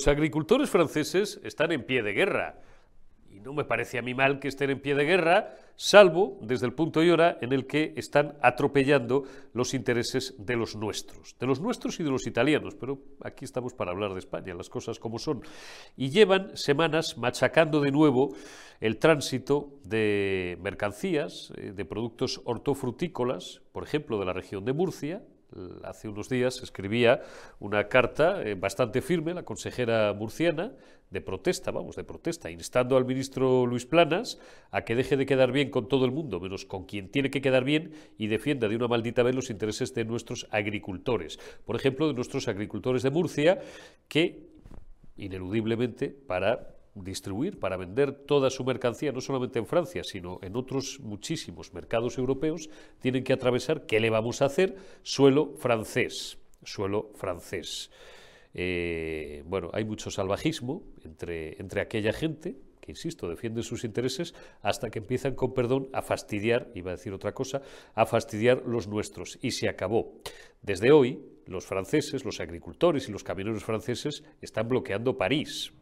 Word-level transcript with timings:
los 0.00 0.08
agricultores 0.08 0.70
franceses 0.70 1.38
están 1.44 1.72
en 1.72 1.84
pie 1.84 2.02
de 2.02 2.12
guerra 2.12 2.62
no 3.42 3.52
me 3.52 3.64
parece 3.64 3.98
a 3.98 4.02
mí 4.02 4.14
mal 4.14 4.38
que 4.38 4.48
estén 4.48 4.70
en 4.70 4.80
pie 4.80 4.94
de 4.94 5.04
guerra, 5.04 5.54
salvo 5.76 6.38
desde 6.42 6.66
el 6.66 6.74
punto 6.74 7.02
y 7.02 7.10
hora 7.10 7.38
en 7.40 7.52
el 7.52 7.66
que 7.66 7.94
están 7.96 8.36
atropellando 8.42 9.24
los 9.52 9.74
intereses 9.74 10.34
de 10.38 10.56
los 10.56 10.76
nuestros, 10.76 11.36
de 11.38 11.46
los 11.46 11.60
nuestros 11.60 11.98
y 12.00 12.02
de 12.02 12.10
los 12.10 12.26
italianos, 12.26 12.74
pero 12.74 12.98
aquí 13.22 13.44
estamos 13.44 13.72
para 13.72 13.92
hablar 13.92 14.12
de 14.12 14.18
España, 14.18 14.54
las 14.54 14.68
cosas 14.68 14.98
como 14.98 15.18
son. 15.18 15.42
Y 15.96 16.10
llevan 16.10 16.56
semanas 16.56 17.16
machacando 17.16 17.80
de 17.80 17.90
nuevo 17.90 18.34
el 18.80 18.98
tránsito 18.98 19.78
de 19.84 20.58
mercancías, 20.60 21.52
eh, 21.56 21.72
de 21.72 21.84
productos 21.84 22.40
hortofrutícolas, 22.44 23.62
por 23.72 23.84
ejemplo, 23.84 24.18
de 24.18 24.26
la 24.26 24.32
región 24.32 24.64
de 24.64 24.72
Murcia, 24.72 25.22
hace 25.84 26.08
unos 26.08 26.28
días 26.28 26.62
escribía 26.62 27.22
una 27.58 27.88
carta 27.88 28.42
eh, 28.42 28.54
bastante 28.54 29.02
firme, 29.02 29.34
la 29.34 29.42
consejera 29.42 30.12
murciana, 30.12 30.72
de 31.10 31.20
protesta, 31.20 31.72
vamos, 31.72 31.96
de 31.96 32.04
protesta, 32.04 32.50
instando 32.50 32.96
al 32.96 33.04
ministro 33.04 33.66
Luis 33.66 33.84
Planas 33.84 34.38
a 34.70 34.82
que 34.82 34.94
deje 34.94 35.16
de 35.16 35.26
quedar 35.26 35.50
bien 35.50 35.70
con 35.70 35.88
todo 35.88 36.04
el 36.04 36.12
mundo, 36.12 36.38
menos 36.38 36.64
con 36.64 36.84
quien 36.84 37.10
tiene 37.10 37.30
que 37.30 37.40
quedar 37.40 37.64
bien 37.64 37.92
y 38.16 38.28
defienda 38.28 38.68
de 38.68 38.76
una 38.76 38.86
maldita 38.86 39.24
vez 39.24 39.34
los 39.34 39.50
intereses 39.50 39.92
de 39.92 40.04
nuestros 40.04 40.46
agricultores. 40.52 41.38
Por 41.64 41.74
ejemplo, 41.74 42.06
de 42.06 42.14
nuestros 42.14 42.46
agricultores 42.46 43.02
de 43.02 43.10
Murcia, 43.10 43.60
que 44.06 44.50
ineludiblemente 45.16 46.08
para 46.08 46.79
distribuir, 46.94 47.58
para 47.58 47.76
vender 47.76 48.12
toda 48.12 48.50
su 48.50 48.64
mercancía, 48.64 49.12
no 49.12 49.20
solamente 49.20 49.58
en 49.58 49.66
Francia, 49.66 50.02
sino 50.04 50.38
en 50.42 50.56
otros 50.56 51.00
muchísimos 51.00 51.72
mercados 51.72 52.18
europeos, 52.18 52.68
tienen 53.00 53.24
que 53.24 53.32
atravesar, 53.32 53.86
¿qué 53.86 54.00
le 54.00 54.10
vamos 54.10 54.42
a 54.42 54.46
hacer? 54.46 54.76
Suelo 55.02 55.54
francés, 55.56 56.38
suelo 56.64 57.12
francés. 57.14 57.90
Eh, 58.52 59.44
bueno, 59.46 59.70
hay 59.72 59.84
mucho 59.84 60.10
salvajismo 60.10 60.82
entre, 61.04 61.60
entre 61.60 61.80
aquella 61.80 62.12
gente 62.12 62.56
que, 62.80 62.92
insisto, 62.92 63.28
defiende 63.28 63.62
sus 63.62 63.84
intereses 63.84 64.34
hasta 64.62 64.90
que 64.90 64.98
empiezan, 64.98 65.34
con 65.34 65.54
perdón, 65.54 65.88
a 65.92 66.02
fastidiar, 66.02 66.70
iba 66.74 66.90
a 66.90 66.96
decir 66.96 67.12
otra 67.12 67.32
cosa, 67.32 67.62
a 67.94 68.06
fastidiar 68.06 68.62
los 68.66 68.88
nuestros. 68.88 69.38
Y 69.42 69.52
se 69.52 69.68
acabó. 69.68 70.14
Desde 70.62 70.90
hoy, 70.90 71.20
los 71.46 71.66
franceses, 71.66 72.24
los 72.24 72.40
agricultores 72.40 73.08
y 73.08 73.12
los 73.12 73.24
camioneros 73.24 73.64
franceses 73.64 74.24
están 74.40 74.68
bloqueando 74.68 75.16
París. 75.16 75.72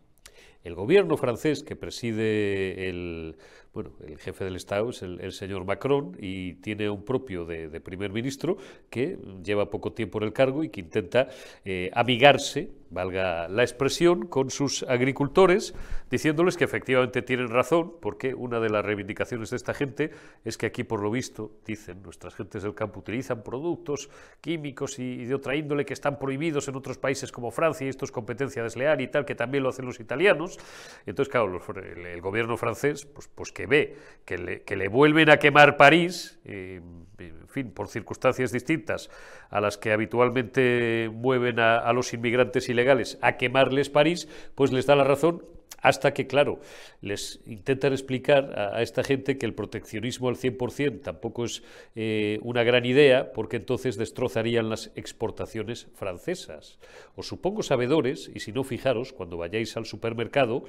El 0.64 0.74
gobierno 0.74 1.16
francés 1.16 1.62
que 1.62 1.76
preside 1.76 2.88
el, 2.88 3.36
bueno, 3.72 3.92
el 4.06 4.18
jefe 4.18 4.44
del 4.44 4.56
Estado 4.56 4.90
es 4.90 5.02
el, 5.02 5.32
señor 5.32 5.64
Macron 5.64 6.16
y 6.18 6.54
tiene 6.54 6.88
un 6.88 7.04
propio 7.04 7.44
de, 7.44 7.80
primer 7.80 8.12
ministro 8.12 8.56
que 8.90 9.18
lleva 9.42 9.70
poco 9.70 9.92
tiempo 9.92 10.18
en 10.18 10.24
el 10.24 10.32
cargo 10.32 10.64
y 10.64 10.68
que 10.68 10.80
intenta 10.80 11.28
eh, 11.64 11.90
amigarse, 11.94 12.70
valga 12.90 13.48
la 13.48 13.62
expresión, 13.62 14.26
con 14.26 14.50
sus 14.50 14.82
agricultores, 14.84 15.74
diciéndoles 16.10 16.56
que 16.56 16.64
efectivamente 16.64 17.22
tienen 17.22 17.48
razón, 17.48 17.92
porque 18.00 18.34
una 18.34 18.60
de 18.60 18.70
las 18.70 18.84
reivindicaciones 18.84 19.50
de 19.50 19.56
esta 19.56 19.74
gente 19.74 20.10
es 20.44 20.56
que 20.56 20.66
aquí, 20.66 20.84
por 20.84 21.02
lo 21.02 21.10
visto, 21.10 21.52
dicen 21.66 22.02
nuestras 22.02 22.34
gentes 22.34 22.62
del 22.62 22.74
campo, 22.74 23.00
utilizan 23.00 23.42
productos 23.42 24.08
químicos 24.40 24.98
y, 24.98 25.26
de 25.26 25.34
otra 25.34 25.54
índole 25.54 25.84
que 25.84 25.92
están 25.92 26.18
prohibidos 26.18 26.68
en 26.68 26.76
otros 26.76 26.98
países 26.98 27.30
como 27.30 27.50
Francia, 27.50 27.86
y 27.86 27.90
esto 27.90 28.04
es 28.04 28.10
competencia 28.10 28.62
desleal 28.62 29.00
y 29.00 29.08
tal, 29.08 29.24
que 29.24 29.34
también 29.34 29.62
lo 29.62 29.68
hacen 29.68 29.84
los 29.84 30.00
italianos. 30.00 30.58
Entonces, 31.06 31.30
claro, 31.30 31.60
el, 31.76 32.06
el, 32.06 32.20
gobierno 32.20 32.56
francés, 32.56 33.04
pues, 33.04 33.28
pues 33.28 33.52
que 33.58 33.66
ve 33.66 33.96
que 34.24 34.76
le, 34.76 34.88
vuelven 34.88 35.30
a 35.30 35.38
quemar 35.38 35.76
París, 35.76 36.38
en 36.44 37.48
fin, 37.48 37.72
por 37.72 37.88
circunstancias 37.88 38.52
distintas 38.52 39.10
a 39.50 39.60
las 39.60 39.78
que 39.78 39.90
habitualmente 39.90 41.10
mueven 41.12 41.58
a, 41.58 41.92
los 41.92 42.12
inmigrantes 42.12 42.68
ilegales 42.68 43.18
a 43.20 43.36
quemarles 43.36 43.90
París, 43.90 44.28
pues 44.54 44.70
les 44.70 44.86
da 44.86 44.94
la 44.94 45.02
razón 45.02 45.42
hasta 45.80 46.12
que, 46.12 46.26
claro, 46.26 46.60
les 47.00 47.40
intentan 47.46 47.92
explicar 47.92 48.58
a, 48.58 48.82
esta 48.82 49.04
gente 49.04 49.38
que 49.38 49.46
el 49.46 49.54
proteccionismo 49.54 50.28
al 50.28 50.36
100% 50.36 51.02
tampoco 51.02 51.44
es 51.44 51.62
eh, 51.94 52.38
una 52.42 52.64
gran 52.64 52.84
idea, 52.84 53.32
porque 53.32 53.56
entonces 53.56 53.96
destrozarían 53.96 54.68
las 54.68 54.90
exportaciones 54.96 55.86
francesas. 55.94 56.78
Os 57.14 57.28
supongo 57.28 57.62
sabedores, 57.62 58.30
y 58.34 58.40
si 58.40 58.52
no, 58.52 58.64
fijaros, 58.64 59.12
cuando 59.12 59.36
vayáis 59.36 59.76
al 59.76 59.86
supermercado, 59.86 60.64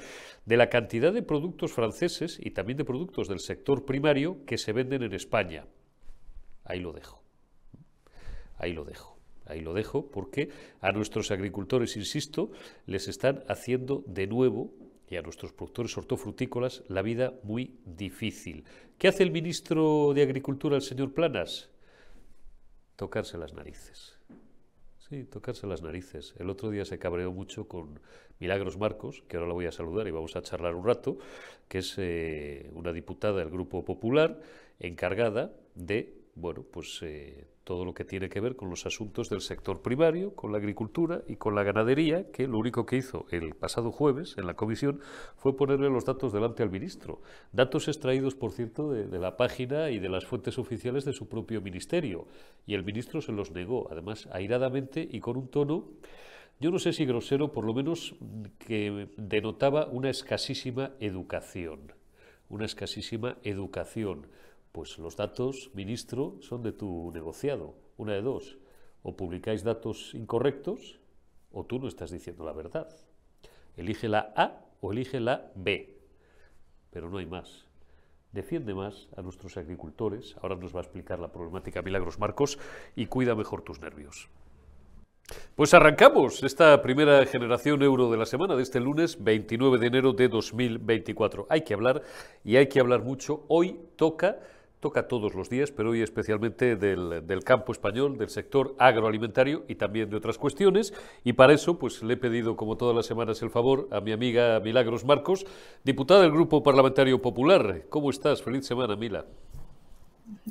de 0.46 0.58
la 0.58 0.70
cantidad 0.70 1.12
de 1.12 1.24
productos 1.24 1.74
franceses 1.74 2.40
y 2.40 2.52
también 2.52 2.78
de 2.78 2.86
productos 2.86 3.28
del 3.28 3.40
sector 3.40 3.86
primario 3.86 4.46
que 4.46 4.58
se 4.58 4.74
venden 4.74 5.04
en 5.04 5.14
España. 5.14 5.66
Ahí 6.66 6.80
lo 6.80 6.94
dejo. 6.94 7.22
Ahí 8.58 8.74
lo 8.74 8.86
dejo. 8.86 9.18
Ahí 9.46 9.62
lo 9.62 9.74
dejo 9.74 10.12
porque 10.12 10.50
a 10.80 10.92
nuestros 10.92 11.32
agricultores, 11.32 11.98
insisto, 11.98 12.52
les 12.86 13.08
están 13.08 13.44
haciendo 13.48 14.04
de 14.06 14.28
nuevo 14.28 14.72
y 15.10 15.18
a 15.18 15.22
nuestros 15.22 15.54
productores 15.54 15.98
hortofrutícolas 15.98 16.84
la 16.88 17.02
vida 17.02 17.34
muy 17.44 17.80
difícil. 17.86 18.64
¿Qué 18.98 19.08
hace 19.08 19.24
el 19.24 19.32
ministro 19.32 20.14
de 20.14 20.22
Agricultura, 20.22 20.76
el 20.76 20.82
señor 20.82 21.14
Planas? 21.14 21.70
Tocarse 22.96 23.38
las 23.38 23.54
narices. 23.54 24.18
Sí, 24.98 25.24
tocarse 25.24 25.66
las 25.66 25.82
narices. 25.82 26.36
El 26.38 26.50
otro 26.50 26.70
día 26.70 26.86
se 26.86 27.00
cabreó 27.00 27.32
mucho 27.32 27.68
con 27.68 28.00
Milagros 28.40 28.78
Marcos, 28.78 29.24
que 29.28 29.38
ahora 29.38 29.48
la 29.48 29.54
voy 29.56 29.66
a 29.66 29.72
saludar 29.72 30.08
y 30.08 30.12
vamos 30.12 30.36
a 30.36 30.44
charlar 30.44 30.76
un 30.76 30.86
rato, 30.86 31.18
que 31.68 31.80
es 31.80 31.96
eh, 31.98 32.70
una 32.74 32.94
diputada 32.94 33.40
del 33.40 33.50
Grupo 33.50 33.84
Popular 33.84 34.40
encargada 34.80 35.52
de, 35.74 36.22
bueno, 36.36 36.64
pues 36.64 37.00
eh, 37.02 37.48
todo 37.70 37.86
lo 37.86 37.94
que 37.94 38.04
tiene 38.04 38.30
que 38.30 38.40
ver 38.40 38.56
con 38.56 38.72
los 38.72 38.88
asuntos 38.88 39.30
del 39.30 39.42
sector 39.42 39.84
primario, 39.84 40.34
con 40.34 40.52
la 40.52 40.58
agricultura 40.58 41.22
y 41.28 41.36
con 41.36 41.54
la 41.54 41.62
ganadería, 41.62 42.32
que 42.32 42.48
lo 42.48 42.58
único 42.58 42.88
que 42.88 42.96
hizo 42.96 43.28
el 43.30 43.54
pasado 43.54 43.92
jueves 43.92 44.40
en 44.40 44.48
la 44.48 44.56
comisión 44.56 45.02
fue 45.38 45.56
ponerle 45.56 45.88
los 45.88 46.04
datos 46.04 46.34
delante 46.34 46.64
al 46.64 46.72
ministro. 46.72 47.22
Datos 47.52 47.88
extraídos, 47.88 48.34
por 48.34 48.54
cierto, 48.54 48.92
de, 48.92 49.20
la 49.20 49.38
página 49.38 49.92
y 49.92 50.00
de 50.00 50.10
las 50.10 50.26
fuentes 50.26 50.58
oficiales 50.58 51.06
de 51.06 51.14
su 51.14 51.30
propio 51.30 51.62
ministerio. 51.62 52.26
Y 52.66 52.74
el 52.74 52.84
ministro 52.84 53.22
se 53.22 53.34
los 53.34 53.52
negó, 53.52 53.88
además, 53.92 54.28
airadamente 54.32 55.08
y 55.08 55.20
con 55.20 55.38
un 55.38 55.48
tono 55.48 55.90
yo 56.60 56.72
no 56.72 56.80
sé 56.80 56.92
si 56.92 57.06
grosero, 57.06 57.54
por 57.54 57.66
lo 57.66 57.76
menos 57.76 58.16
que 58.58 59.10
denotaba 59.16 59.86
una 59.86 60.10
escasísima 60.10 60.92
educación, 61.00 61.94
una 62.50 62.66
escasísima 62.66 63.38
educación. 63.44 64.26
Pues 64.72 64.98
los 64.98 65.16
datos, 65.16 65.72
ministro, 65.74 66.38
son 66.42 66.62
de 66.62 66.72
tu 66.72 67.12
negociado. 67.12 67.76
Una 67.98 68.14
de 68.14 68.22
dos. 68.22 68.58
O 69.02 69.16
publicáis 69.16 69.64
datos 69.64 70.14
incorrectos 70.14 71.00
o 71.52 71.66
tú 71.66 71.80
no 71.80 71.88
estás 71.88 72.12
diciendo 72.12 72.46
la 72.46 72.54
verdad. 72.54 72.90
Elige 73.76 74.08
la 74.08 74.34
A 74.36 74.66
o 74.82 74.92
elige 74.92 75.20
la 75.20 75.52
B. 75.56 75.98
Pero 76.92 77.10
no 77.10 77.18
hay 77.18 77.26
más. 77.26 77.66
Defiende 78.32 78.76
más 78.76 79.10
a 79.18 79.22
nuestros 79.22 79.58
agricultores. 79.58 80.36
Ahora 80.42 80.56
nos 80.56 80.76
va 80.76 80.80
a 80.80 80.84
explicar 80.84 81.20
la 81.20 81.32
problemática 81.32 81.82
Milagros 81.82 82.20
Marcos 82.20 82.60
y 82.96 83.08
cuida 83.08 83.34
mejor 83.36 83.64
tus 83.64 83.80
nervios. 83.80 84.30
Pues 85.56 85.74
arrancamos 85.74 86.42
esta 86.44 86.82
primera 86.82 87.26
generación 87.26 87.82
euro 87.84 88.10
de 88.10 88.18
la 88.18 88.26
semana 88.26 88.56
de 88.56 88.64
este 88.64 88.80
lunes 88.80 89.24
29 89.24 89.78
de 89.78 89.88
enero 89.88 90.14
de 90.14 90.28
2024. 90.28 91.48
Hay 91.50 91.62
que 91.62 91.74
hablar 91.74 92.02
y 92.44 92.56
hay 92.56 92.68
que 92.68 92.80
hablar 92.80 93.04
mucho. 93.04 93.46
Hoy 93.48 93.80
toca 93.96 94.40
toca 94.80 95.08
todos 95.08 95.36
los 95.36 95.50
días, 95.50 95.72
pero 95.72 95.92
hoy 95.92 96.02
especialmente 96.02 96.76
del, 96.76 97.44
campo 97.44 97.72
español, 97.72 98.18
del 98.18 98.30
sector 98.30 98.76
agroalimentario 98.80 99.66
y 99.68 99.76
también 99.76 100.10
de 100.10 100.18
otras 100.18 100.38
cuestiones. 100.38 100.94
Y 101.24 101.34
para 101.34 101.54
eso, 101.54 101.78
pues 101.78 102.02
le 102.04 102.14
he 102.14 102.18
pedido, 102.18 102.56
como 102.56 102.78
todas 102.78 102.96
las 102.96 103.06
semanas, 103.06 103.42
el 103.42 103.50
favor 103.50 103.88
a 103.92 104.00
mi 104.00 104.12
amiga 104.12 104.60
Milagros 104.60 105.04
Marcos, 105.06 105.46
diputada 105.84 106.22
del 106.22 106.32
Grupo 106.32 106.64
Parlamentario 106.64 107.22
Popular. 107.22 107.84
¿Cómo 107.90 108.10
estás? 108.10 108.42
Feliz 108.42 108.66
semana, 108.66 108.96
Mila. 108.96 109.26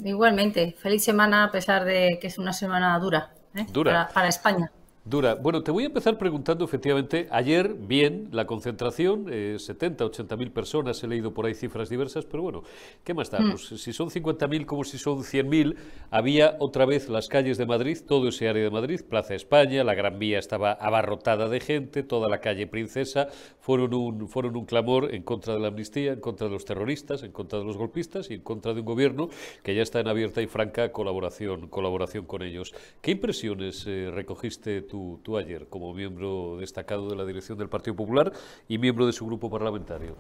Igualmente, 0.05 0.73
feliz 0.73 1.05
semana 1.05 1.45
a 1.45 1.51
pesar 1.51 1.85
de 1.85 2.19
que 2.21 2.27
es 2.27 2.39
una 2.39 2.53
semana 2.53 2.99
dura, 2.99 3.33
¿eh? 3.55 3.67
dura. 3.73 4.09
para 4.13 4.29
España. 4.29 4.73
Dura. 5.09 5.37
Bueno, 5.37 5.63
te 5.63 5.71
voy 5.71 5.85
a 5.85 5.87
empezar 5.87 6.19
preguntando, 6.19 6.67
efectivamente, 6.67 7.29
ayer, 7.31 7.73
bien, 7.73 8.29
la 8.31 8.47
concentración, 8.47 9.25
70, 9.59 10.05
80 10.05 10.37
mil 10.37 10.51
personas, 10.51 11.03
he 11.03 11.07
leído 11.07 11.33
por 11.33 11.47
ahí 11.47 11.55
cifras 11.55 11.89
diversas, 11.89 12.27
pero 12.27 12.43
bueno, 12.43 12.63
¿qué 13.05 13.15
más 13.15 13.31
da? 13.31 13.41
Hmm. 13.41 13.53
Pues, 13.53 13.69
si 13.81 13.95
son 13.95 14.11
50 14.11 14.47
mil 14.49 14.67
como 14.67 14.85
si 14.85 14.99
son 14.99 15.25
100 15.25 15.49
mil, 15.49 15.77
había 16.11 16.57
otra 16.59 16.85
vez 16.85 17.09
las 17.09 17.29
calles 17.29 17.57
de 17.57 17.65
Madrid, 17.65 17.97
todo 18.07 18.29
ese 18.29 18.51
área 18.51 18.63
de 18.63 18.71
Madrid, 18.71 19.01
Plaza 19.09 19.35
España, 19.35 19.83
la 19.83 19.95
Gran 19.95 20.19
Vía 20.19 20.39
estaba 20.39 20.73
abarrotada 20.73 21.49
de 21.49 21.61
gente, 21.61 22.03
toda 22.03 22.29
la 22.29 22.43
calle 22.43 22.67
Princesa, 22.67 23.29
fueron 23.61 23.95
un, 23.95 24.29
fueron 24.29 24.57
un 24.57 24.67
clamor 24.67 25.15
en 25.15 25.23
contra 25.23 25.55
de 25.55 25.61
la 25.61 25.69
amnistía, 25.69 26.13
en 26.13 26.21
contra 26.21 26.49
de 26.49 26.53
los 26.53 26.67
terroristas, 26.67 27.23
en 27.23 27.33
contra 27.33 27.59
de 27.59 27.65
los 27.65 27.79
golpistas 27.79 28.31
y 28.31 28.35
en 28.35 28.43
contra 28.43 28.75
de 28.75 28.81
un 28.81 28.87
gobierno 28.87 29.31
que 29.63 29.75
ya 29.75 29.81
está 29.81 30.01
en 30.01 30.09
abierta 30.09 30.43
y 30.43 30.49
franca 30.49 30.93
colaboración, 30.93 31.69
colaboración 31.69 32.27
con 32.27 32.43
ellos. 32.43 32.75
¿Qué 33.01 33.13
impresiones 33.13 33.87
eh, 33.87 34.11
recogiste 34.13 34.83
tú? 34.83 34.98
Tú, 35.23 35.37
ayer 35.37 35.69
como 35.69 35.95
miembro 35.95 36.57
destacado 36.59 37.09
de 37.09 37.17
la 37.17 37.25
dirección 37.25 37.59
del 37.59 37.69
Partido 37.69 37.97
Popular 37.97 38.33
y 38.69 38.79
miembro 38.79 39.07
de 39.07 39.13
su 39.13 39.27
grupo 39.27 39.51
parlamentario? 39.51 40.17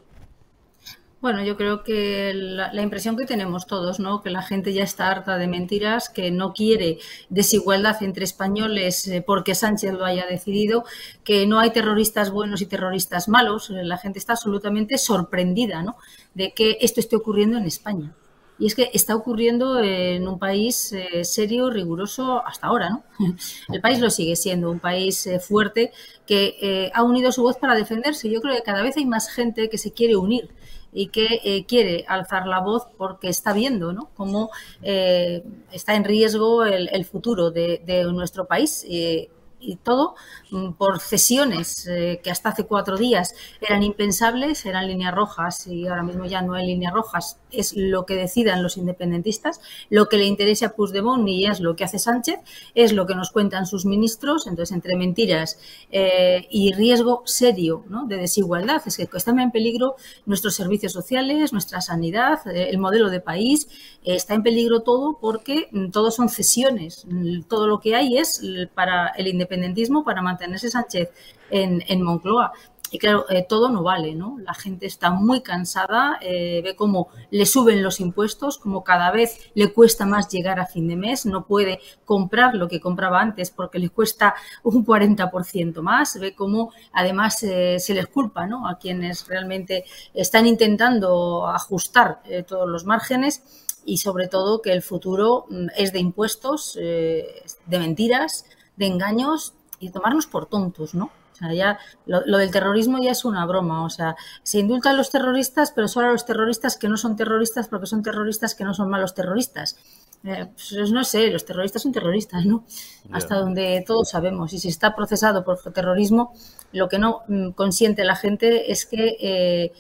Bueno, 1.21 1.43
yo 1.43 1.57
creo 1.57 1.83
que 1.83 2.33
la, 2.33 2.81
impresión 2.81 3.17
que 3.17 3.27
tenemos 3.27 3.67
todos, 3.67 3.99
¿no? 3.99 4.23
Que 4.23 4.31
la 4.31 4.43
gente 4.43 4.73
ya 4.73 4.85
está 4.85 5.11
harta 5.11 5.37
de 5.37 5.49
mentiras, 5.49 6.09
que 6.09 6.31
no 6.31 6.53
quiere 6.53 6.99
desigualdad 7.29 8.01
entre 8.05 8.23
españoles 8.23 9.09
eh, 9.09 9.21
porque 9.27 9.57
Sánchez 9.57 9.95
lo 9.95 10.05
haya 10.05 10.27
decidido, 10.27 10.85
que 11.25 11.45
no 11.49 11.59
hay 11.59 11.71
terroristas 11.71 12.31
buenos 12.31 12.63
y 12.63 12.67
terroristas 12.67 13.29
malos. 13.29 13.69
La 13.71 13.99
gente 13.99 14.21
está 14.21 14.35
absolutamente 14.35 14.97
sorprendida, 14.97 15.83
¿no? 15.83 15.97
De 16.35 16.53
que 16.53 16.79
esto 16.83 17.01
esté 17.01 17.17
ocurriendo 17.17 17.59
en 17.59 17.65
España. 17.65 18.15
Y 18.59 18.67
es 18.67 18.75
que 18.75 18.91
está 18.93 19.15
ocurriendo 19.15 19.81
en 19.81 20.27
un 20.27 20.39
país 20.39 20.93
eh, 20.93 21.25
serio, 21.25 21.71
riguroso 21.71 22.45
hasta 22.45 22.67
ahora, 22.67 22.91
¿no? 22.91 23.05
El 23.73 23.81
país 23.81 24.01
lo 24.01 24.11
sigue 24.11 24.35
siendo, 24.37 24.71
un 24.71 24.81
país 24.81 25.27
eh, 25.27 25.39
fuerte 25.39 25.93
que 26.27 26.91
ha 26.93 27.03
unido 27.05 27.33
su 27.33 27.43
voz 27.43 27.57
para 27.57 27.75
defenderse. 27.75 28.29
Yo 28.29 28.41
creo 28.41 28.55
que 28.55 28.63
cada 28.63 28.83
vez 28.83 28.97
hay 28.97 29.07
más 29.07 29.29
gente 29.29 29.69
que 29.69 29.79
se 29.79 29.93
quiere 29.93 30.17
unir 30.17 30.51
y 30.93 31.09
que 31.09 31.41
eh, 31.45 31.65
quiere 31.67 32.05
alzar 32.09 32.47
la 32.47 32.61
voz 32.61 32.87
porque 32.97 33.29
está 33.29 33.53
viendo 33.53 33.93
¿no? 33.93 34.11
cómo 34.17 34.51
eh, 34.83 35.43
está 35.73 35.95
en 35.95 36.05
riesgo 36.05 36.65
el, 36.65 37.05
futuro 37.05 37.51
de, 37.51 38.05
nuestro 38.13 38.47
país. 38.47 38.85
Eh, 38.89 39.29
y 39.61 39.77
todo 39.77 40.15
mm, 40.51 40.73
por 40.73 41.01
cesiones 41.01 41.87
eh, 41.87 42.21
que 42.23 42.31
hasta 42.31 42.51
hace 42.51 42.65
cuatro 42.65 42.97
días 42.97 43.35
eran 43.61 43.83
impensables, 43.83 44.65
eran 44.67 44.87
líneas 44.87 45.15
rojas 45.15 45.67
y 45.67 45.87
ahora 45.87 46.03
mismo 46.03 46.25
ya 46.27 46.43
no 46.43 46.55
hay 46.55 46.67
líneas 46.67 46.93
rojas, 46.93 47.39
es 47.51 47.75
lo 47.77 48.07
que 48.07 48.15
decidan 48.15 48.63
los 48.63 48.77
independentistas, 48.77 49.61
lo 49.91 50.09
que 50.09 50.19
le 50.19 50.27
interesa 50.27 50.67
a 50.67 50.69
Puigdemont 50.71 51.29
y 51.29 51.47
es 51.47 51.61
lo 51.61 51.77
que 51.77 51.85
hace 51.85 51.99
Sánchez, 51.99 52.41
es 52.75 52.93
lo 52.93 53.07
que 53.07 53.15
nos 53.15 53.31
cuentan 53.31 53.67
sus 53.67 53.85
ministros, 53.85 54.47
entonces 54.47 54.75
entre 54.75 54.97
mentiras 54.97 55.59
eh, 55.91 56.47
y 56.51 56.73
riesgo 56.73 57.23
serio 57.25 57.85
de 58.07 58.17
desigualdad, 58.17 58.83
es 58.87 58.97
que 58.97 59.09
están 59.13 59.41
en 59.41 59.51
peligro 59.51 59.97
nuestros 60.27 60.55
servicios 60.55 60.93
sociales, 60.93 61.53
nuestra 61.53 61.81
sanidad, 61.81 62.47
eh, 62.47 62.69
el 62.71 62.79
modelo 62.79 63.11
de 63.11 63.21
país, 63.21 63.69
está 64.05 64.35
en 64.35 64.43
peligro 64.43 64.81
todo 64.81 65.19
porque 65.21 65.69
mm, 65.73 65.91
todo 65.91 66.11
son 66.11 66.29
cesiones, 66.29 67.07
todo 67.49 67.67
lo 67.67 67.81
que 67.81 67.95
hay 67.95 68.19
es 68.19 68.41
para 68.75 69.09
el 69.09 69.27
independentismo 69.27 69.48
independentismo 69.49 70.05
para 70.05 70.23
mantenerse 70.23 70.71
Sánchez 70.71 71.11
en, 71.51 71.83
en 71.89 72.03
Moncloa. 72.03 72.53
Y 72.91 72.99
claro, 72.99 73.27
eh, 73.29 73.45
todo 73.47 73.69
no 73.69 73.83
vale, 73.83 74.15
¿no? 74.15 74.39
La 74.39 74.55
gente 74.55 74.87
está 74.87 75.11
muy 75.11 75.43
cansada, 75.43 76.19
eh, 76.23 76.63
ve 76.65 76.75
cómo 76.75 77.09
le 77.31 77.45
suben 77.45 77.83
los 77.83 78.01
impuestos, 78.01 78.57
como 78.57 78.83
cada 78.83 79.11
vez 79.11 79.51
le 79.55 79.75
cuesta 79.75 80.07
más 80.07 80.29
llegar 80.31 80.59
a 80.59 80.65
fin 80.65 80.89
de 80.89 80.97
mes, 80.97 81.27
no 81.27 81.45
puede 81.45 81.81
comprar 82.07 82.55
lo 82.55 82.67
que 82.67 82.81
compraba 82.81 83.21
antes 83.21 83.51
porque 83.51 83.79
le 83.79 83.91
cuesta 83.91 84.35
un 84.63 84.87
40% 84.87 85.83
más, 85.83 86.19
ve 86.19 86.35
cómo 86.35 86.73
además 86.93 87.43
eh, 87.43 87.77
se 87.79 87.93
les 87.93 88.07
culpa, 88.07 88.47
¿no? 88.47 88.67
A 88.67 88.79
quienes 88.79 89.29
realmente 89.29 89.85
están 90.15 90.47
intentando 90.47 91.47
ajustar 91.47 92.23
todos 92.47 92.69
los 92.69 92.87
márgenes 92.87 93.43
y 93.85 93.99
sobre 93.99 94.29
todo 94.29 94.63
que 94.63 94.73
el 94.73 94.81
futuro 94.81 95.45
mm, 95.51 95.67
es 95.77 95.93
de 95.93 95.99
impuestos, 95.99 96.75
de 96.75 97.79
mentiras, 97.79 98.47
de 98.79 98.87
engaños 98.87 99.55
y 99.81 99.91
tomarnos 99.91 100.27
por 100.27 100.47
tontos, 100.47 100.95
¿no? 100.95 101.11
O 101.33 101.37
sea, 101.39 101.53
ya 101.53 101.79
lo, 102.07 102.39
del 102.39 102.51
terrorismo 102.51 102.99
ya 103.01 103.13
es 103.13 103.25
una 103.25 103.47
broma. 103.47 103.85
O 103.85 103.91
sea, 103.91 104.17
se 104.43 104.59
indultan 104.59 104.97
los 104.97 105.11
terroristas, 105.11 105.71
pero 105.71 105.87
solo 105.87 106.09
a 106.09 106.13
los 106.13 106.27
terroristas 106.27 106.77
que 106.77 106.89
no 106.89 106.97
son 106.97 107.17
terroristas 107.17 107.69
porque 107.69 107.87
son 107.87 108.03
terroristas 108.03 108.55
que 108.57 108.65
no 108.65 108.75
son 108.75 108.91
malos 108.91 109.15
terroristas. 109.15 109.77
Eh, 110.25 110.49
pues 110.53 110.91
no 110.91 111.05
sé, 111.05 111.31
los 111.31 111.45
terroristas 111.45 111.83
son 111.83 111.93
terroristas, 111.93 112.45
¿no? 112.45 112.65
Hasta 113.13 113.37
donde 113.37 113.85
todos 113.87 114.11
sabemos. 114.11 114.53
Y 114.53 114.59
si 114.59 114.69
está 114.69 114.97
procesado 114.97 115.45
por 115.45 115.59
terrorismo, 115.73 116.33
lo 116.73 116.89
que 116.89 116.99
no 116.99 117.23
mm, 117.29 117.51
consiente 117.51 118.03
la 118.03 118.17
gente 118.17 118.73
es 118.73 118.85
que 118.85 119.17
eh, 119.21 119.73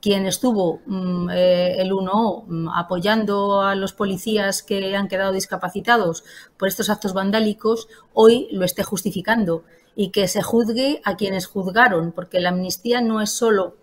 quien 0.00 0.26
estuvo 0.26 0.80
mm, 0.86 1.30
eh, 1.30 1.80
el 1.80 1.92
1 1.92 2.44
mm, 2.46 2.68
apoyando 2.68 3.62
a 3.62 3.74
los 3.74 3.92
policías 3.92 4.62
que 4.62 4.96
han 4.96 5.08
quedado 5.08 5.32
discapacitados 5.32 6.24
por 6.56 6.68
estos 6.68 6.90
actos 6.90 7.12
vandálicos, 7.14 7.88
hoy 8.14 8.48
lo 8.52 8.64
esté 8.64 8.82
justificando. 8.82 9.64
Y 9.96 10.10
que 10.10 10.28
se 10.28 10.42
juzgue 10.42 11.00
a 11.04 11.16
quienes 11.16 11.46
juzgaron, 11.46 12.12
porque 12.12 12.38
la 12.38 12.50
amnistía 12.50 13.00
no 13.00 13.20
es 13.20 13.30
solo 13.30 13.76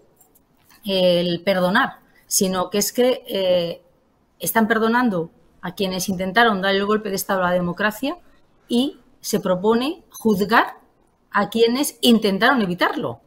el 0.86 1.42
perdonar, 1.42 2.00
sino 2.26 2.70
que 2.70 2.78
es 2.78 2.94
que 2.94 3.24
eh, 3.28 3.82
están 4.40 4.70
perdonando 4.70 5.32
a 5.62 5.76
quienes 5.76 6.08
intentaron 6.08 6.62
dar 6.62 6.74
el 6.74 6.86
golpe 6.86 7.10
de 7.10 7.16
Estado 7.16 7.42
a 7.42 7.50
la 7.50 7.54
democracia 7.54 8.18
y 8.70 9.00
se 9.20 9.42
propone 9.42 10.04
juzgar 10.10 10.78
a 11.32 11.50
quienes 11.50 11.98
intentaron 12.00 12.62
evitarlo 12.62 13.20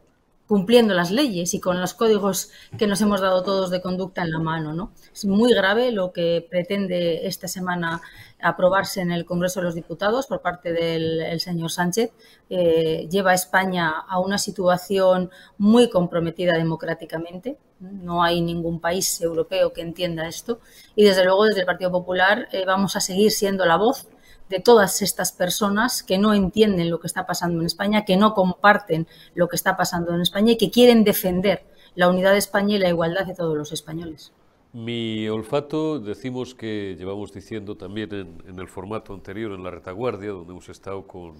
cumpliendo 0.49 0.95
las 0.95 1.11
leyes 1.11 1.53
y 1.53 1.59
con 1.59 1.79
los 1.79 1.93
códigos 1.93 2.49
que 2.75 2.87
nos 2.87 2.99
hemos 3.01 3.21
dado 3.21 3.43
todos 3.43 3.69
de 3.69 3.81
conducta 3.81 4.23
en 4.23 4.31
la 4.31 4.39
mano. 4.39 4.73
¿no? 4.73 4.91
Es 5.13 5.25
muy 5.25 5.53
grave 5.53 5.91
lo 5.91 6.11
que 6.11 6.43
pretende 6.49 7.27
esta 7.27 7.47
semana 7.47 8.01
aprobarse 8.41 9.01
en 9.01 9.11
el 9.11 9.25
Congreso 9.25 9.59
de 9.59 9.65
los 9.65 9.75
Diputados 9.75 10.25
por 10.25 10.41
parte 10.41 10.73
del 10.73 11.39
señor 11.39 11.69
Sánchez. 11.69 12.13
Eh, 12.49 13.07
lleva 13.11 13.29
a 13.29 13.35
España 13.35 13.91
a 13.91 14.19
una 14.19 14.39
situación 14.39 15.29
muy 15.59 15.87
comprometida 15.87 16.53
democráticamente. 16.53 17.59
No 17.79 18.23
hay 18.23 18.41
ningún 18.41 18.79
país 18.81 19.21
europeo 19.21 19.71
que 19.71 19.81
entienda 19.81 20.27
esto. 20.27 20.61
Y 20.95 21.03
desde 21.03 21.25
luego, 21.25 21.45
desde 21.45 21.59
el 21.59 21.67
Partido 21.67 21.91
Popular, 21.91 22.47
eh, 22.51 22.63
vamos 22.65 22.95
a 22.95 23.01
seguir 23.01 23.31
siendo 23.31 23.67
la 23.67 23.77
voz 23.77 24.07
de 24.49 24.59
todas 24.59 25.01
estas 25.01 25.31
personas 25.31 26.03
que 26.03 26.17
no 26.17 26.33
entienden 26.33 26.89
lo 26.89 26.99
que 26.99 27.07
está 27.07 27.25
pasando 27.25 27.59
en 27.59 27.65
España, 27.65 28.03
que 28.05 28.17
no 28.17 28.33
comparten 28.33 29.07
lo 29.35 29.47
que 29.47 29.55
está 29.55 29.77
pasando 29.77 30.13
en 30.13 30.21
España 30.21 30.53
y 30.53 30.57
que 30.57 30.71
quieren 30.71 31.03
defender 31.03 31.63
la 31.95 32.09
unidad 32.09 32.33
de 32.33 32.39
España 32.39 32.75
y 32.75 32.79
la 32.79 32.89
igualdad 32.89 33.25
de 33.25 33.35
todos 33.35 33.55
los 33.55 33.71
españoles. 33.71 34.31
Mi 34.71 35.27
olfato, 35.27 35.99
decimos 35.99 36.53
que 36.53 36.95
llevamos 36.97 37.33
diciendo 37.33 37.75
también 37.75 38.13
en, 38.13 38.43
en 38.47 38.59
el 38.59 38.67
formato 38.67 39.13
anterior, 39.13 39.51
en 39.53 39.63
la 39.63 39.71
retaguardia, 39.71 40.29
donde 40.29 40.51
hemos 40.51 40.69
estado 40.69 41.07
con 41.07 41.35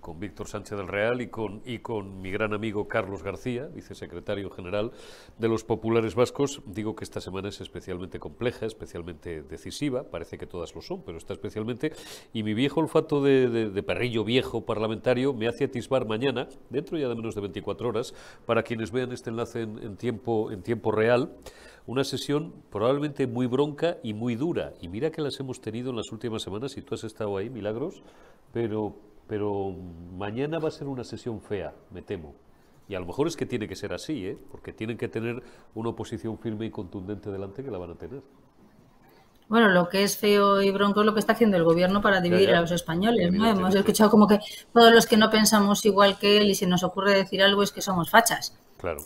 con 0.00 0.20
Víctor 0.20 0.48
Sánchez 0.48 0.78
del 0.78 0.88
Real 0.88 1.20
y 1.20 1.28
con, 1.28 1.62
y 1.64 1.78
con 1.78 2.20
mi 2.20 2.30
gran 2.30 2.54
amigo 2.54 2.88
Carlos 2.88 3.22
García, 3.22 3.66
vicesecretario 3.66 4.50
general 4.50 4.92
de 5.38 5.48
los 5.48 5.64
Populares 5.64 6.14
Vascos. 6.14 6.62
Digo 6.66 6.96
que 6.96 7.04
esta 7.04 7.20
semana 7.20 7.48
es 7.48 7.60
especialmente 7.60 8.18
compleja, 8.18 8.66
especialmente 8.66 9.42
decisiva, 9.42 10.04
parece 10.04 10.38
que 10.38 10.46
todas 10.46 10.74
lo 10.74 10.82
son, 10.82 11.02
pero 11.02 11.18
está 11.18 11.32
especialmente. 11.32 11.92
Y 12.32 12.42
mi 12.42 12.54
viejo 12.54 12.80
olfato 12.80 13.22
de, 13.22 13.82
perrillo 13.86 14.24
viejo 14.24 14.64
parlamentario 14.64 15.32
me 15.34 15.48
hace 15.48 15.64
atisbar 15.64 16.06
mañana, 16.06 16.48
dentro 16.70 16.98
ya 16.98 17.08
de 17.08 17.14
menos 17.14 17.34
de 17.34 17.40
24 17.40 17.88
horas, 17.88 18.14
para 18.46 18.62
quienes 18.62 18.92
vean 18.92 19.12
este 19.12 19.30
enlace 19.30 19.62
en, 19.62 19.96
tiempo, 19.96 20.50
en 20.50 20.62
tiempo 20.62 20.92
real, 20.92 21.32
una 21.86 22.04
sesión 22.04 22.52
probablemente 22.70 23.26
muy 23.26 23.46
bronca 23.46 23.98
y 24.02 24.12
muy 24.12 24.36
dura. 24.36 24.74
Y 24.80 24.88
mira 24.88 25.10
que 25.10 25.22
las 25.22 25.40
hemos 25.40 25.60
tenido 25.60 25.90
en 25.90 25.96
las 25.96 26.12
últimas 26.12 26.42
semanas, 26.42 26.76
y 26.76 26.82
tú 26.82 26.94
has 26.94 27.04
estado 27.04 27.36
ahí, 27.36 27.48
Milagros, 27.48 28.02
pero 28.52 28.96
pero 29.28 29.74
mañana 30.16 30.58
va 30.58 30.68
a 30.68 30.72
ser 30.72 30.88
una 30.88 31.04
sesión 31.04 31.40
fea, 31.40 31.74
me 31.90 32.02
temo. 32.02 32.34
Y 32.88 32.94
a 32.94 33.00
lo 33.00 33.06
mejor 33.06 33.28
es 33.28 33.36
que 33.36 33.44
tiene 33.44 33.68
que 33.68 33.76
ser 33.76 33.92
así, 33.92 34.26
¿eh? 34.26 34.38
porque 34.50 34.72
tienen 34.72 34.96
que 34.96 35.08
tener 35.08 35.42
una 35.74 35.90
oposición 35.90 36.38
firme 36.38 36.66
y 36.66 36.70
contundente 36.70 37.30
delante 37.30 37.62
que 37.62 37.70
la 37.70 37.78
van 37.78 37.90
a 37.90 37.94
tener. 37.94 38.22
Bueno, 39.48 39.68
lo 39.68 39.88
que 39.88 40.02
es 40.02 40.16
feo 40.16 40.60
y 40.60 40.70
bronco 40.70 41.00
es 41.00 41.06
lo 41.06 41.14
que 41.14 41.20
está 41.20 41.32
haciendo 41.32 41.56
el 41.56 41.64
gobierno 41.64 42.00
para 42.00 42.20
dividir 42.20 42.54
a 42.54 42.60
los 42.60 42.70
españoles. 42.70 43.32
¿no? 43.32 43.46
Hemos 43.46 43.74
escuchado 43.74 44.10
como 44.10 44.26
que 44.26 44.40
todos 44.72 44.92
los 44.92 45.06
que 45.06 45.16
no 45.16 45.30
pensamos 45.30 45.84
igual 45.84 46.18
que 46.18 46.38
él 46.38 46.50
y 46.50 46.54
si 46.54 46.66
nos 46.66 46.82
ocurre 46.82 47.14
decir 47.14 47.42
algo 47.42 47.62
es 47.62 47.72
que 47.72 47.80
somos 47.80 48.10
fachas. 48.10 48.58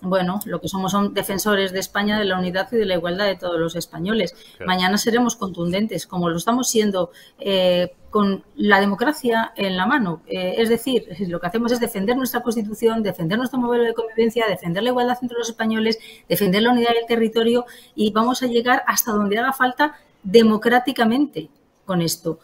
Bueno, 0.03 0.41
lo 0.45 0.61
que 0.61 0.69
somos 0.69 0.93
son 0.93 1.15
defensores 1.15 1.73
de 1.73 1.81
España, 1.81 2.19
de 2.19 2.25
la 2.25 2.39
unidad 2.39 2.69
y 2.73 2.77
de 2.77 2.85
la 2.85 2.95
igualdad 2.95 3.27
de 3.27 3.37
todos 3.37 3.59
los 3.59 3.75
españoles. 3.75 4.35
Mañana 4.65 4.99
seremos 4.99 5.37
contundentes, 5.37 6.07
como 6.07 6.29
lo 6.29 6.37
estamos 6.37 6.69
siendo 6.69 7.11
eh, 7.39 7.95
con 8.11 8.45
la 8.55 8.81
democracia 8.81 9.53
en 9.57 9.77
la 9.77 9.87
mano. 9.87 10.23
Eh, 10.27 10.57
es 10.59 10.69
decir, 10.69 11.07
lo 11.29 11.41
que 11.41 11.47
hacemos 11.47 11.73
es 11.73 11.81
defender 11.81 12.17
nuestra 12.17 12.43
Constitución, 12.43 13.03
defender 13.03 13.39
nuestro 13.39 13.59
modelo 13.59 13.85
de 13.85 13.95
convivencia, 13.95 14.47
defender 14.47 14.83
la 14.83 14.91
igualdad 14.91 15.19
entre 15.23 15.39
los 15.39 15.49
españoles, 15.49 15.99
defender 16.29 16.63
la 16.63 16.73
unidad 16.73 16.93
del 16.93 17.07
territorio 17.07 17.65
y 17.95 18.13
vamos 18.13 18.43
a 18.43 18.47
llegar 18.47 18.85
hasta 18.87 19.13
donde 19.13 19.39
haga 19.39 19.53
falta 19.53 19.95
democráticamente 20.23 21.49
con 21.85 22.03
esto 22.03 22.39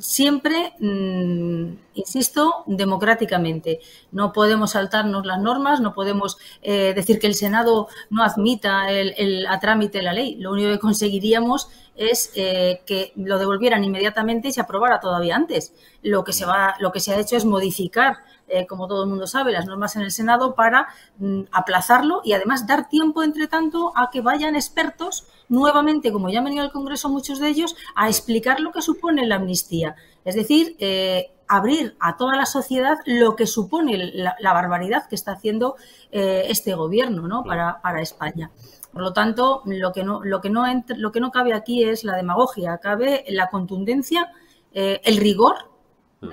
siempre, 0.00 0.72
mm, 0.78 1.76
insisto, 1.94 2.64
democráticamente. 2.66 3.80
No 4.12 4.32
podemos 4.32 4.72
saltarnos 4.72 5.26
las 5.26 5.40
normas, 5.40 5.80
no 5.80 5.94
podemos 5.94 6.38
eh, 6.62 6.92
decir 6.94 7.18
que 7.18 7.26
el 7.26 7.34
Senado 7.34 7.88
no 8.10 8.22
admita 8.22 8.90
el, 8.90 9.46
a 9.46 9.58
trámite 9.60 10.02
la 10.02 10.12
ley. 10.12 10.36
Lo 10.36 10.52
único 10.52 10.70
que 10.70 10.78
conseguiríamos 10.78 11.68
es 11.96 12.32
eh, 12.34 12.82
que 12.86 13.12
lo 13.16 13.38
devolvieran 13.38 13.84
inmediatamente 13.84 14.48
y 14.48 14.52
se 14.52 14.60
aprobara 14.60 15.00
todavía 15.00 15.36
antes. 15.36 15.74
Lo 16.02 16.24
que 16.24 16.32
se, 16.32 16.46
va, 16.46 16.74
lo 16.80 16.92
que 16.92 17.00
se 17.00 17.12
ha 17.12 17.20
hecho 17.20 17.36
es 17.36 17.44
modificar 17.44 18.18
eh, 18.48 18.66
como 18.66 18.86
todo 18.88 19.04
el 19.04 19.08
mundo 19.08 19.26
sabe, 19.26 19.52
las 19.52 19.66
normas 19.66 19.96
en 19.96 20.02
el 20.02 20.10
Senado 20.10 20.54
para 20.54 20.88
mm, 21.18 21.42
aplazarlo 21.52 22.20
y 22.24 22.32
además 22.32 22.66
dar 22.66 22.88
tiempo, 22.88 23.22
entre 23.22 23.48
tanto, 23.48 23.92
a 23.96 24.10
que 24.10 24.20
vayan 24.20 24.56
expertos 24.56 25.26
nuevamente, 25.48 26.12
como 26.12 26.28
ya 26.30 26.38
han 26.38 26.44
venido 26.44 26.62
al 26.62 26.72
Congreso 26.72 27.08
muchos 27.08 27.38
de 27.38 27.48
ellos, 27.48 27.76
a 27.94 28.08
explicar 28.08 28.60
lo 28.60 28.72
que 28.72 28.82
supone 28.82 29.26
la 29.26 29.36
amnistía. 29.36 29.96
Es 30.24 30.34
decir, 30.34 30.76
eh, 30.78 31.30
abrir 31.48 31.96
a 32.00 32.16
toda 32.16 32.36
la 32.36 32.46
sociedad 32.46 32.96
lo 33.04 33.36
que 33.36 33.46
supone 33.46 34.12
la, 34.14 34.52
barbaridad 34.52 35.06
que 35.08 35.14
está 35.14 35.32
haciendo 35.32 35.76
eh, 36.10 36.44
este 36.48 36.74
gobierno 36.74 37.28
¿no? 37.28 37.44
para, 37.44 37.80
para 37.82 38.00
España. 38.00 38.50
Por 38.94 39.02
lo 39.02 39.12
tanto, 39.12 39.62
lo 39.66 39.92
que 39.92 40.04
no, 40.04 40.22
lo 40.22 40.40
que 40.40 40.50
no, 40.50 40.64
lo 40.96 41.10
que 41.10 41.20
no 41.20 41.32
cabe 41.32 41.52
aquí 41.52 41.82
es 41.82 42.04
la 42.04 42.16
demagogia, 42.16 42.78
cabe 42.78 43.24
la 43.28 43.50
contundencia, 43.50 44.30
eh, 44.72 45.00
el 45.04 45.16
rigor. 45.16 45.56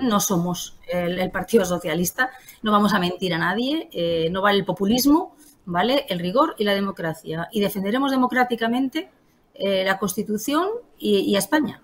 Mm. 0.00 0.08
No 0.08 0.20
somos 0.20 0.78
el, 0.88 1.30
Partido 1.30 1.64
Socialista, 1.64 2.30
no 2.62 2.72
vamos 2.72 2.92
a 2.92 2.98
mentir 2.98 3.34
a 3.34 3.38
nadie, 3.38 3.88
eh, 3.92 4.28
no 4.30 4.42
vale 4.42 4.58
el 4.58 4.64
populismo, 4.64 5.36
vale 5.64 6.06
el 6.08 6.18
rigor 6.18 6.54
y 6.58 6.64
la 6.64 6.74
democracia. 6.74 7.48
Y 7.52 7.60
defenderemos 7.60 8.10
democráticamente 8.10 9.10
eh, 9.54 9.84
la 9.84 9.98
Constitución 9.98 10.68
y, 10.98 11.34
a 11.34 11.38
España. 11.38 11.80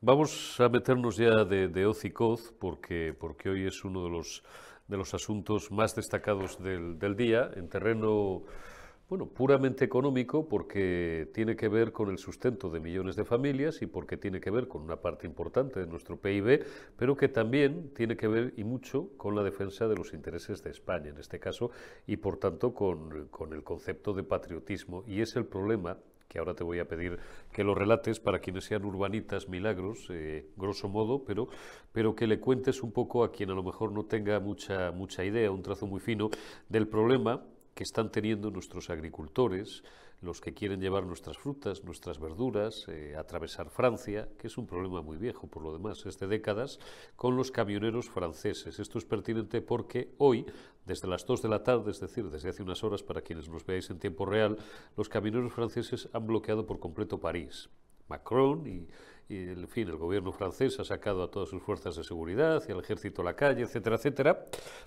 Vamos 0.00 0.58
a 0.60 0.68
meternos 0.68 1.16
ya 1.16 1.44
de, 1.44 1.68
de 1.68 1.86
hoz 1.86 2.04
y 2.04 2.10
coz, 2.10 2.52
porque, 2.58 3.14
porque 3.18 3.50
hoy 3.50 3.66
es 3.66 3.84
uno 3.84 4.04
de 4.04 4.10
los, 4.10 4.42
de 4.88 4.96
los 4.96 5.12
asuntos 5.12 5.70
más 5.70 5.94
destacados 5.94 6.62
del, 6.62 6.98
del 6.98 7.16
día 7.16 7.50
en 7.54 7.68
terreno 7.68 8.42
bueno, 9.10 9.26
puramente 9.26 9.84
económico 9.84 10.48
porque 10.48 11.28
tiene 11.34 11.56
que 11.56 11.68
ver 11.68 11.90
con 11.90 12.10
el 12.10 12.18
sustento 12.18 12.70
de 12.70 12.78
millones 12.78 13.16
de 13.16 13.24
familias 13.24 13.82
y 13.82 13.86
porque 13.86 14.16
tiene 14.16 14.40
que 14.40 14.52
ver 14.52 14.68
con 14.68 14.82
una 14.82 15.00
parte 15.00 15.26
importante 15.26 15.80
de 15.80 15.86
nuestro 15.88 16.16
PIB, 16.16 16.64
pero 16.96 17.16
que 17.16 17.28
también 17.28 17.90
tiene 17.92 18.16
que 18.16 18.28
ver 18.28 18.54
y 18.56 18.62
mucho 18.62 19.10
con 19.16 19.34
la 19.34 19.42
defensa 19.42 19.88
de 19.88 19.96
los 19.96 20.14
intereses 20.14 20.62
de 20.62 20.70
España 20.70 21.08
en 21.08 21.18
este 21.18 21.40
caso 21.40 21.72
y 22.06 22.18
por 22.18 22.36
tanto 22.36 22.72
con, 22.72 23.28
el 23.52 23.64
concepto 23.64 24.12
de 24.12 24.22
patriotismo. 24.22 25.02
Y 25.08 25.22
es 25.22 25.34
el 25.34 25.44
problema 25.44 25.98
que 26.28 26.38
ahora 26.38 26.54
te 26.54 26.62
voy 26.62 26.78
a 26.78 26.86
pedir 26.86 27.18
que 27.50 27.64
lo 27.64 27.74
relates 27.74 28.20
para 28.20 28.38
quienes 28.38 28.62
sean 28.62 28.84
urbanitas 28.84 29.48
milagros, 29.48 30.06
eh, 30.10 30.46
grosso 30.56 30.88
modo, 30.88 31.24
pero, 31.24 31.48
pero 31.90 32.14
que 32.14 32.28
le 32.28 32.38
cuentes 32.38 32.80
un 32.84 32.92
poco 32.92 33.24
a 33.24 33.32
quien 33.32 33.50
a 33.50 33.54
lo 33.54 33.64
mejor 33.64 33.90
no 33.90 34.04
tenga 34.04 34.38
mucha, 34.38 34.92
mucha 34.92 35.24
idea, 35.24 35.50
un 35.50 35.62
trazo 35.62 35.88
muy 35.88 35.98
fino 35.98 36.30
del 36.68 36.86
problema 36.86 37.42
que 37.74 37.84
están 37.84 38.10
teniendo 38.10 38.50
nuestros 38.50 38.90
agricultores, 38.90 39.82
los 40.22 40.40
que 40.40 40.52
quieren 40.52 40.80
llevar 40.80 41.06
nuestras 41.06 41.38
frutas, 41.38 41.82
nuestras 41.84 42.18
verduras, 42.18 42.86
eh, 42.88 43.16
atravesar 43.16 43.70
Francia, 43.70 44.28
que 44.38 44.48
es 44.48 44.58
un 44.58 44.66
problema 44.66 45.00
muy 45.00 45.16
viejo 45.16 45.46
por 45.46 45.62
lo 45.62 45.72
demás, 45.72 46.04
es 46.04 46.18
de 46.18 46.26
décadas, 46.26 46.78
con 47.16 47.36
los 47.36 47.50
camioneros 47.50 48.10
franceses. 48.10 48.78
Esto 48.78 48.98
es 48.98 49.04
pertinente 49.04 49.62
porque 49.62 50.14
hoy, 50.18 50.44
desde 50.84 51.08
las 51.08 51.24
2 51.24 51.42
de 51.42 51.48
la 51.48 51.62
tarde, 51.62 51.90
es 51.90 52.00
decir, 52.00 52.28
desde 52.28 52.50
hace 52.50 52.62
unas 52.62 52.84
horas 52.84 53.02
para 53.02 53.22
quienes 53.22 53.48
nos 53.48 53.64
veáis 53.64 53.88
en 53.90 53.98
tiempo 53.98 54.26
real, 54.26 54.58
los 54.96 55.08
camioneros 55.08 55.52
franceses 55.52 56.08
han 56.12 56.26
bloqueado 56.26 56.66
por 56.66 56.78
completo 56.80 57.18
París. 57.18 57.70
Macron 58.08 58.66
y 58.66 58.88
y 59.30 59.48
en 59.48 59.68
fin, 59.68 59.88
el 59.88 59.96
gobierno 59.96 60.32
francés 60.32 60.80
ha 60.80 60.84
sacado 60.84 61.22
a 61.22 61.30
todas 61.30 61.48
sus 61.48 61.62
fuerzas 61.62 61.94
de 61.94 62.02
seguridad 62.02 62.60
y 62.68 62.72
al 62.72 62.80
ejército 62.80 63.22
a 63.22 63.24
la 63.24 63.36
calle, 63.36 63.62
etcétera, 63.62 63.94
etcétera. 63.94 64.44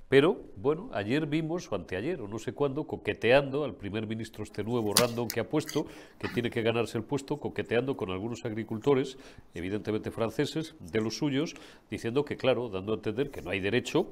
Pero, 0.10 0.38
bueno, 0.58 0.90
ayer 0.92 1.26
vimos, 1.28 1.72
o 1.72 1.76
anteayer, 1.76 2.20
o 2.20 2.28
no 2.28 2.40
sé 2.40 2.52
cuándo, 2.52 2.86
coqueteando 2.86 3.64
al 3.64 3.74
primer 3.74 4.06
ministro 4.06 4.44
este 4.44 4.62
nuevo 4.62 4.94
random 4.94 5.30
que 5.30 5.40
ha 5.40 5.48
puesto, 5.48 5.88
que 6.20 6.28
tiene 6.28 6.50
que 6.50 6.62
ganarse 6.62 6.98
el 6.98 7.06
puesto, 7.06 7.38
coqueteando 7.40 7.96
con 7.96 8.12
algunos 8.12 8.44
agricultores, 8.44 9.18
evidentemente 9.54 10.12
franceses, 10.12 10.76
de 10.78 11.00
los 11.00 11.16
suyos, 11.16 11.56
diciendo 11.90 12.26
que, 12.26 12.36
claro, 12.36 12.68
dando 12.68 12.92
a 12.92 12.96
entender 12.96 13.32
que 13.32 13.42
no 13.42 13.50
hay 13.50 13.62
derecho 13.62 14.08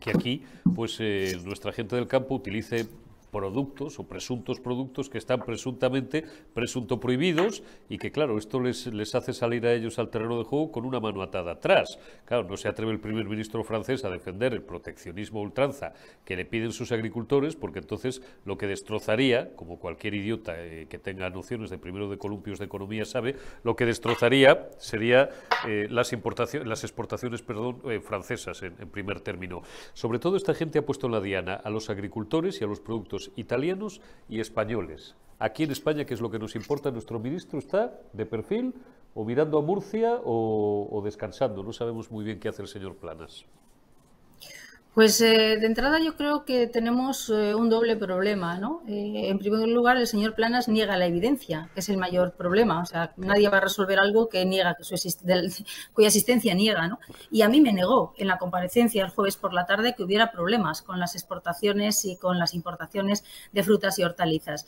que 0.00 0.10
aquí 0.10 0.42
pues 0.74 0.96
eh, 1.00 1.38
nuestra 1.44 1.70
gente 1.70 1.94
del 1.94 2.08
campo 2.08 2.34
utilice 2.34 2.88
productos 3.32 3.98
o 3.98 4.04
presuntos 4.04 4.60
productos 4.60 5.08
que 5.08 5.16
están 5.16 5.40
presuntamente 5.40 6.22
presunto 6.52 7.00
prohibidos 7.00 7.64
y 7.88 7.96
que 7.96 8.12
claro, 8.12 8.36
esto 8.36 8.60
les, 8.60 8.86
les 8.88 9.14
hace 9.14 9.32
salir 9.32 9.66
a 9.66 9.72
ellos 9.72 9.98
al 9.98 10.10
terreno 10.10 10.36
de 10.38 10.44
juego 10.44 10.70
con 10.70 10.84
una 10.84 11.00
mano 11.00 11.22
atada 11.22 11.52
atrás. 11.52 11.98
Claro, 12.26 12.44
no 12.44 12.58
se 12.58 12.68
atreve 12.68 12.92
el 12.92 13.00
primer 13.00 13.24
ministro 13.24 13.64
francés 13.64 14.04
a 14.04 14.10
defender 14.10 14.52
el 14.52 14.62
proteccionismo 14.62 15.40
ultranza 15.40 15.94
que 16.26 16.36
le 16.36 16.44
piden 16.44 16.72
sus 16.72 16.92
agricultores 16.92 17.56
porque 17.56 17.78
entonces 17.78 18.20
lo 18.44 18.58
que 18.58 18.66
destrozaría, 18.66 19.56
como 19.56 19.78
cualquier 19.78 20.14
idiota 20.14 20.52
eh, 20.58 20.86
que 20.88 20.98
tenga 20.98 21.30
nociones 21.30 21.70
de 21.70 21.78
primero 21.78 22.10
de 22.10 22.18
columpios 22.18 22.58
de 22.58 22.66
economía 22.66 23.06
sabe, 23.06 23.36
lo 23.64 23.76
que 23.76 23.86
destrozaría 23.86 24.68
sería 24.76 25.30
eh, 25.66 25.88
las 25.90 26.12
importaciones, 26.12 26.68
las 26.68 26.84
exportaciones, 26.84 27.40
perdón, 27.40 27.80
eh, 27.86 28.00
francesas 28.00 28.62
en, 28.62 28.74
en 28.78 28.90
primer 28.90 29.20
término. 29.20 29.62
Sobre 29.94 30.18
todo 30.18 30.36
esta 30.36 30.52
gente 30.52 30.78
ha 30.78 30.84
puesto 30.84 31.06
en 31.06 31.12
la 31.12 31.20
diana 31.22 31.54
a 31.54 31.70
los 31.70 31.88
agricultores 31.88 32.60
y 32.60 32.64
a 32.64 32.66
los 32.66 32.80
productos 32.80 33.21
italianos 33.36 34.00
y 34.28 34.40
españoles. 34.40 35.14
Aquí 35.38 35.64
en 35.64 35.70
España, 35.70 36.04
¿qué 36.04 36.14
es 36.14 36.20
lo 36.20 36.30
que 36.30 36.38
nos 36.38 36.54
importa? 36.54 36.90
Nuestro 36.90 37.18
ministro 37.18 37.58
está 37.58 38.00
de 38.12 38.26
perfil 38.26 38.74
o 39.14 39.24
mirando 39.24 39.58
a 39.58 39.62
Murcia 39.62 40.20
o 40.24 41.00
descansando. 41.04 41.62
No 41.62 41.72
sabemos 41.72 42.10
muy 42.10 42.24
bien 42.24 42.40
qué 42.40 42.48
hace 42.48 42.62
el 42.62 42.68
señor 42.68 42.96
Planas. 42.96 43.44
Pues 44.94 45.18
eh, 45.22 45.56
de 45.56 45.66
entrada 45.66 45.98
yo 46.00 46.16
creo 46.16 46.44
que 46.44 46.66
tenemos 46.66 47.30
eh, 47.30 47.54
un 47.54 47.70
doble 47.70 47.96
problema, 47.96 48.58
¿no? 48.58 48.82
Eh, 48.86 49.30
en 49.30 49.38
primer 49.38 49.66
lugar, 49.68 49.96
el 49.96 50.06
señor 50.06 50.34
Planas 50.34 50.68
niega 50.68 50.98
la 50.98 51.06
evidencia, 51.06 51.70
que 51.72 51.80
es 51.80 51.88
el 51.88 51.96
mayor 51.96 52.32
problema. 52.32 52.82
O 52.82 52.84
sea, 52.84 53.14
nadie 53.16 53.48
va 53.48 53.56
a 53.56 53.60
resolver 53.62 53.98
algo 53.98 54.28
que 54.28 54.44
niega, 54.44 54.76
su 54.82 54.94
cuya 55.94 56.08
existencia 56.08 56.52
niega, 56.52 56.88
¿no? 56.88 56.98
Y 57.30 57.40
a 57.40 57.48
mí 57.48 57.62
me 57.62 57.72
negó 57.72 58.12
en 58.18 58.28
la 58.28 58.36
comparecencia 58.36 59.02
el 59.02 59.10
jueves 59.10 59.38
por 59.38 59.54
la 59.54 59.64
tarde 59.64 59.94
que 59.96 60.02
hubiera 60.02 60.30
problemas 60.30 60.82
con 60.82 61.00
las 61.00 61.14
exportaciones 61.14 62.04
y 62.04 62.16
con 62.16 62.38
las 62.38 62.52
importaciones 62.52 63.24
de 63.50 63.62
frutas 63.62 63.98
y 63.98 64.04
hortalizas. 64.04 64.66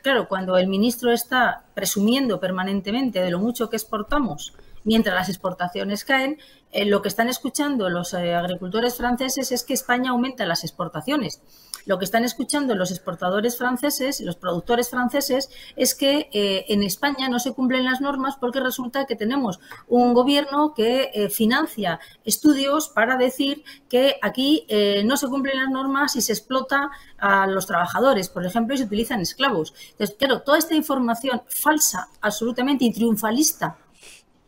claro, 0.00 0.28
cuando 0.28 0.56
el 0.56 0.68
ministro 0.68 1.10
está 1.10 1.64
presumiendo 1.74 2.38
permanentemente 2.38 3.20
de 3.20 3.30
lo 3.32 3.40
mucho 3.40 3.68
que 3.68 3.76
exportamos, 3.76 4.54
mientras 4.88 5.14
las 5.14 5.28
exportaciones 5.28 6.02
caen, 6.02 6.38
eh, 6.72 6.86
lo 6.86 7.02
que 7.02 7.08
están 7.08 7.28
escuchando 7.28 7.90
los 7.90 8.14
eh, 8.14 8.34
agricultores 8.34 8.96
franceses 8.96 9.52
es 9.52 9.62
que 9.64 9.74
España 9.74 10.12
aumenta 10.12 10.46
las 10.46 10.64
exportaciones. 10.64 11.42
Lo 11.84 11.98
que 11.98 12.06
están 12.06 12.24
escuchando 12.24 12.74
los 12.74 12.90
exportadores 12.90 13.58
franceses, 13.58 14.22
los 14.22 14.36
productores 14.36 14.88
franceses, 14.88 15.50
es 15.76 15.94
que 15.94 16.30
eh, 16.32 16.64
en 16.68 16.82
España 16.82 17.28
no 17.28 17.38
se 17.38 17.52
cumplen 17.52 17.84
las 17.84 18.00
normas 18.00 18.36
porque 18.36 18.60
resulta 18.60 19.04
que 19.04 19.14
tenemos 19.14 19.60
un 19.88 20.14
gobierno 20.14 20.72
que 20.74 21.28
financia 21.30 22.00
estudios 22.24 22.88
para 22.88 23.16
decir 23.16 23.64
que 23.88 24.16
aquí 24.22 24.66
no 25.04 25.16
se 25.16 25.28
cumplen 25.28 25.58
las 25.58 25.70
normas 25.70 26.16
y 26.16 26.22
se 26.22 26.32
explota 26.32 26.90
a 27.18 27.46
los 27.46 27.66
trabajadores, 27.66 28.28
por 28.28 28.44
ejemplo, 28.44 28.74
y 28.74 28.78
se 28.78 28.84
utilizan 28.84 29.20
esclavos. 29.20 29.74
Entonces, 29.90 30.16
claro, 30.18 30.40
toda 30.40 30.58
esta 30.58 30.74
información 30.74 31.42
falsa, 31.48 32.08
absolutamente 32.20 32.84
y 32.84 32.92
triunfalista 32.92 33.76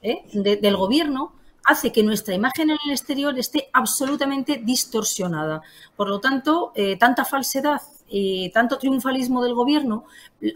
del 0.02 0.76
gobierno, 0.76 1.32
hace 1.64 1.92
que 1.92 2.02
nuestra 2.02 2.34
imagen 2.34 2.70
en 2.70 2.78
el 2.84 2.90
exterior 2.90 3.38
esté 3.38 3.68
absolutamente 3.72 4.60
distorsionada. 4.62 5.62
Por 5.96 6.08
lo 6.08 6.20
tanto, 6.20 6.72
eh, 6.74 6.96
tanta 6.96 7.24
falsedad 7.24 7.80
y 8.08 8.50
tanto 8.50 8.78
triunfalismo 8.78 9.42
del 9.42 9.54
gobierno 9.54 10.04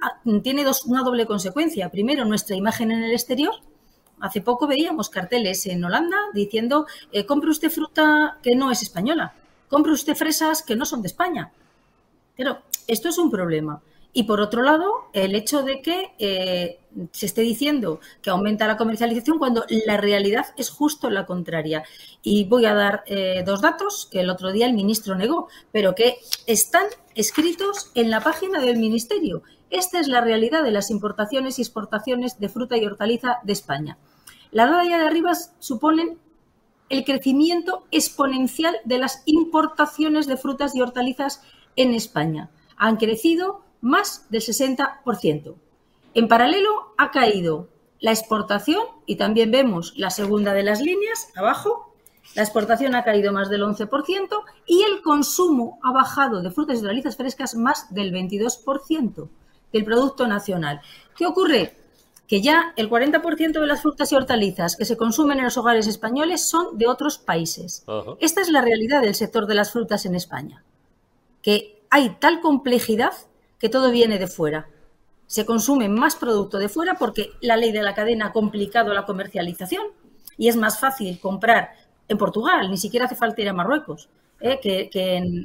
ah, 0.02 0.20
tiene 0.42 0.64
una 0.86 1.02
doble 1.02 1.26
consecuencia. 1.26 1.88
Primero, 1.90 2.24
nuestra 2.24 2.56
imagen 2.56 2.90
en 2.90 3.04
el 3.04 3.12
exterior. 3.12 3.54
Hace 4.20 4.40
poco 4.40 4.66
veíamos 4.66 5.10
carteles 5.10 5.66
en 5.66 5.84
Holanda 5.84 6.16
diciendo, 6.32 6.86
eh, 7.12 7.26
compre 7.26 7.50
usted 7.50 7.70
fruta 7.70 8.38
que 8.42 8.54
no 8.54 8.70
es 8.70 8.82
española, 8.82 9.34
compre 9.68 9.92
usted 9.92 10.14
fresas 10.14 10.62
que 10.62 10.76
no 10.76 10.86
son 10.86 11.02
de 11.02 11.08
España. 11.08 11.52
Pero 12.36 12.58
esto 12.86 13.08
es 13.08 13.18
un 13.18 13.30
problema. 13.30 13.82
Y 14.16 14.22
por 14.22 14.40
otro 14.40 14.62
lado, 14.62 15.10
el 15.12 15.34
hecho 15.34 15.64
de 15.64 15.82
que 15.82 16.12
eh, 16.18 16.78
se 17.10 17.26
esté 17.26 17.42
diciendo 17.42 17.98
que 18.22 18.30
aumenta 18.30 18.68
la 18.68 18.76
comercialización 18.76 19.38
cuando 19.38 19.64
la 19.86 19.96
realidad 19.96 20.46
es 20.56 20.70
justo 20.70 21.10
la 21.10 21.26
contraria. 21.26 21.82
Y 22.22 22.44
voy 22.44 22.64
a 22.66 22.74
dar 22.74 23.02
eh, 23.06 23.42
dos 23.44 23.60
datos 23.60 24.08
que 24.10 24.20
el 24.20 24.30
otro 24.30 24.52
día 24.52 24.66
el 24.66 24.74
ministro 24.74 25.16
negó, 25.16 25.48
pero 25.72 25.96
que 25.96 26.18
están 26.46 26.86
escritos 27.16 27.90
en 27.96 28.08
la 28.08 28.20
página 28.20 28.60
del 28.60 28.78
ministerio. 28.78 29.42
Esta 29.68 29.98
es 29.98 30.06
la 30.06 30.20
realidad 30.20 30.62
de 30.62 30.70
las 30.70 30.92
importaciones 30.92 31.58
y 31.58 31.62
exportaciones 31.62 32.38
de 32.38 32.48
fruta 32.48 32.76
y 32.76 32.86
hortaliza 32.86 33.38
de 33.42 33.52
España. 33.52 33.98
La 34.52 34.68
raya 34.68 34.98
de 34.98 35.06
arriba 35.06 35.32
suponen 35.58 36.18
el 36.88 37.04
crecimiento 37.04 37.84
exponencial 37.90 38.76
de 38.84 38.98
las 38.98 39.24
importaciones 39.26 40.28
de 40.28 40.36
frutas 40.36 40.76
y 40.76 40.82
hortalizas 40.82 41.42
en 41.74 41.92
España. 41.92 42.50
Han 42.76 42.96
crecido 42.96 43.64
más 43.84 44.26
del 44.30 44.40
60%. 44.40 45.54
En 46.14 46.26
paralelo 46.26 46.94
ha 46.96 47.10
caído 47.10 47.68
la 48.00 48.12
exportación 48.12 48.82
y 49.04 49.16
también 49.16 49.50
vemos 49.50 49.92
la 49.96 50.08
segunda 50.08 50.54
de 50.54 50.62
las 50.62 50.80
líneas 50.80 51.28
abajo. 51.36 51.94
La 52.34 52.42
exportación 52.42 52.94
ha 52.94 53.04
caído 53.04 53.30
más 53.32 53.50
del 53.50 53.62
11% 53.62 54.42
y 54.66 54.82
el 54.82 55.02
consumo 55.02 55.78
ha 55.82 55.92
bajado 55.92 56.40
de 56.40 56.50
frutas 56.50 56.78
y 56.78 56.80
hortalizas 56.80 57.16
frescas 57.16 57.54
más 57.54 57.92
del 57.94 58.10
22% 58.10 59.28
del 59.70 59.84
Producto 59.84 60.26
Nacional. 60.26 60.80
¿Qué 61.14 61.26
ocurre? 61.26 61.76
Que 62.26 62.40
ya 62.40 62.72
el 62.76 62.88
40% 62.88 63.52
de 63.52 63.66
las 63.66 63.82
frutas 63.82 64.10
y 64.10 64.14
hortalizas 64.14 64.76
que 64.76 64.86
se 64.86 64.96
consumen 64.96 65.38
en 65.38 65.44
los 65.44 65.58
hogares 65.58 65.86
españoles 65.86 66.48
son 66.48 66.78
de 66.78 66.86
otros 66.86 67.18
países. 67.18 67.84
Esta 68.18 68.40
es 68.40 68.48
la 68.48 68.62
realidad 68.62 69.02
del 69.02 69.14
sector 69.14 69.46
de 69.46 69.56
las 69.56 69.72
frutas 69.72 70.06
en 70.06 70.14
España. 70.14 70.64
Que 71.42 71.82
hay 71.90 72.16
tal 72.18 72.40
complejidad 72.40 73.12
que 73.58 73.68
todo 73.68 73.90
viene 73.90 74.18
de 74.18 74.26
fuera. 74.26 74.68
Se 75.26 75.46
consume 75.46 75.88
más 75.88 76.16
producto 76.16 76.58
de 76.58 76.68
fuera 76.68 76.94
porque 76.94 77.30
la 77.40 77.56
ley 77.56 77.72
de 77.72 77.82
la 77.82 77.94
cadena 77.94 78.26
ha 78.26 78.32
complicado 78.32 78.92
la 78.92 79.06
comercialización 79.06 79.86
y 80.36 80.48
es 80.48 80.56
más 80.56 80.78
fácil 80.78 81.18
comprar 81.20 81.70
en 82.08 82.18
Portugal, 82.18 82.70
ni 82.70 82.76
siquiera 82.76 83.06
hace 83.06 83.14
falta 83.14 83.40
ir 83.40 83.48
a 83.48 83.52
Marruecos, 83.52 84.08
¿eh? 84.40 84.60
que, 84.62 84.90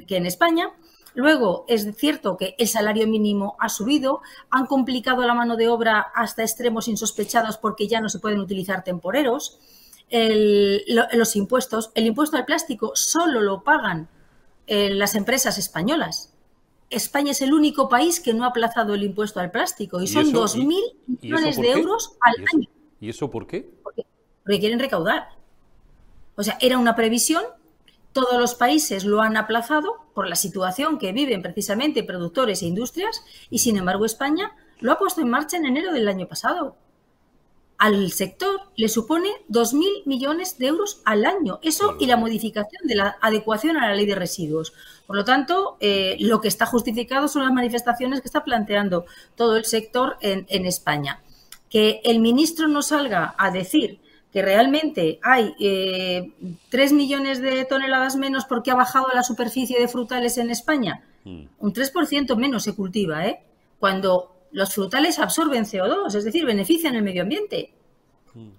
en, 0.08 0.26
España. 0.26 0.70
Luego, 1.14 1.64
es 1.68 1.88
cierto 1.96 2.36
que 2.36 2.54
el 2.58 2.68
salario 2.68 3.06
mínimo 3.06 3.56
ha 3.58 3.68
subido, 3.68 4.20
han 4.50 4.66
complicado 4.66 5.26
la 5.26 5.34
mano 5.34 5.56
de 5.56 5.68
obra 5.68 6.00
hasta 6.14 6.42
extremos 6.42 6.86
insospechados 6.86 7.56
porque 7.56 7.88
ya 7.88 8.00
no 8.00 8.08
se 8.08 8.20
pueden 8.20 8.40
utilizar 8.40 8.84
temporeros. 8.84 9.58
los 10.10 11.36
impuestos, 11.36 11.90
el 11.94 12.06
impuesto 12.06 12.36
al 12.36 12.44
plástico 12.44 12.92
solo 12.94 13.40
lo 13.40 13.62
pagan 13.62 14.08
eh, 14.66 14.90
las 14.90 15.14
empresas 15.14 15.58
españolas. 15.58 16.32
España 16.90 17.30
es 17.30 17.40
el 17.40 17.54
único 17.54 17.88
país 17.88 18.20
que 18.20 18.34
no 18.34 18.44
ha 18.44 18.48
aplazado 18.48 18.94
el 18.94 19.04
impuesto 19.04 19.40
al 19.40 19.50
plástico 19.50 20.02
y, 20.02 20.08
son 20.08 20.32
2.000 20.32 20.76
millones 21.22 21.56
de 21.56 21.70
euros 21.70 22.16
al 22.20 22.34
año. 22.52 22.68
¿Y 23.00 23.08
eso 23.08 23.30
por 23.30 23.46
qué? 23.46 23.70
Porque, 23.82 24.04
quieren 24.58 24.80
recaudar. 24.80 25.28
O 26.34 26.42
sea, 26.42 26.58
era 26.60 26.78
una 26.78 26.96
previsión, 26.96 27.44
todos 28.12 28.40
los 28.40 28.56
países 28.56 29.04
lo 29.04 29.20
han 29.20 29.36
aplazado 29.36 29.98
por 30.14 30.28
la 30.28 30.34
situación 30.34 30.98
que 30.98 31.12
viven 31.12 31.42
precisamente 31.42 32.02
productores 32.02 32.62
e 32.62 32.66
industrias 32.66 33.24
y 33.48 33.60
sin 33.60 33.76
embargo 33.76 34.04
España 34.04 34.56
lo 34.80 34.90
ha 34.90 34.98
puesto 34.98 35.20
en 35.20 35.30
marcha 35.30 35.56
en 35.56 35.66
enero 35.66 35.92
del 35.92 36.08
año 36.08 36.26
pasado 36.26 36.76
al 37.80 38.10
sector 38.12 38.60
le 38.76 38.90
supone 38.90 39.30
2.000 39.48 40.04
millones 40.04 40.58
de 40.58 40.66
euros 40.66 41.00
al 41.06 41.24
año. 41.24 41.60
Eso 41.62 41.96
y 41.98 42.04
la 42.04 42.18
modificación 42.18 42.86
de 42.86 42.94
la 42.94 43.16
adecuación 43.22 43.78
a 43.78 43.88
la 43.88 43.94
ley 43.94 44.04
de 44.04 44.14
residuos. 44.14 44.74
Por 45.06 45.16
lo 45.16 45.24
tanto, 45.24 45.78
eh, 45.80 46.18
lo 46.20 46.42
que 46.42 46.48
está 46.48 46.66
justificado 46.66 47.26
son 47.26 47.42
las 47.42 47.54
manifestaciones 47.54 48.20
que 48.20 48.28
está 48.28 48.44
planteando 48.44 49.06
todo 49.34 49.56
el 49.56 49.64
sector 49.64 50.18
en, 50.20 50.66
España. 50.66 51.22
Que 51.70 52.02
el 52.04 52.20
ministro 52.20 52.68
no 52.68 52.82
salga 52.82 53.34
a 53.38 53.50
decir 53.50 53.98
que 54.30 54.42
realmente 54.42 55.18
hay 55.22 55.54
eh, 55.58 56.32
3 56.68 56.92
millones 56.92 57.40
de 57.40 57.64
toneladas 57.64 58.14
menos 58.14 58.44
porque 58.44 58.70
ha 58.72 58.74
bajado 58.74 59.06
la 59.14 59.22
superficie 59.22 59.80
de 59.80 59.88
frutales 59.88 60.36
en 60.36 60.50
España. 60.50 61.02
Mm. 61.24 61.44
Un 61.58 61.72
3% 61.72 62.36
menos 62.36 62.62
se 62.62 62.74
cultiva, 62.74 63.26
¿eh? 63.26 63.40
Cuando 63.78 64.36
los 64.52 64.74
frutales 64.74 65.18
absorben 65.18 65.64
CO2, 65.64 66.14
es 66.14 66.24
decir, 66.24 66.44
benefician 66.44 66.94
el 66.94 67.02
medio 67.02 67.22
ambiente. 67.22 67.74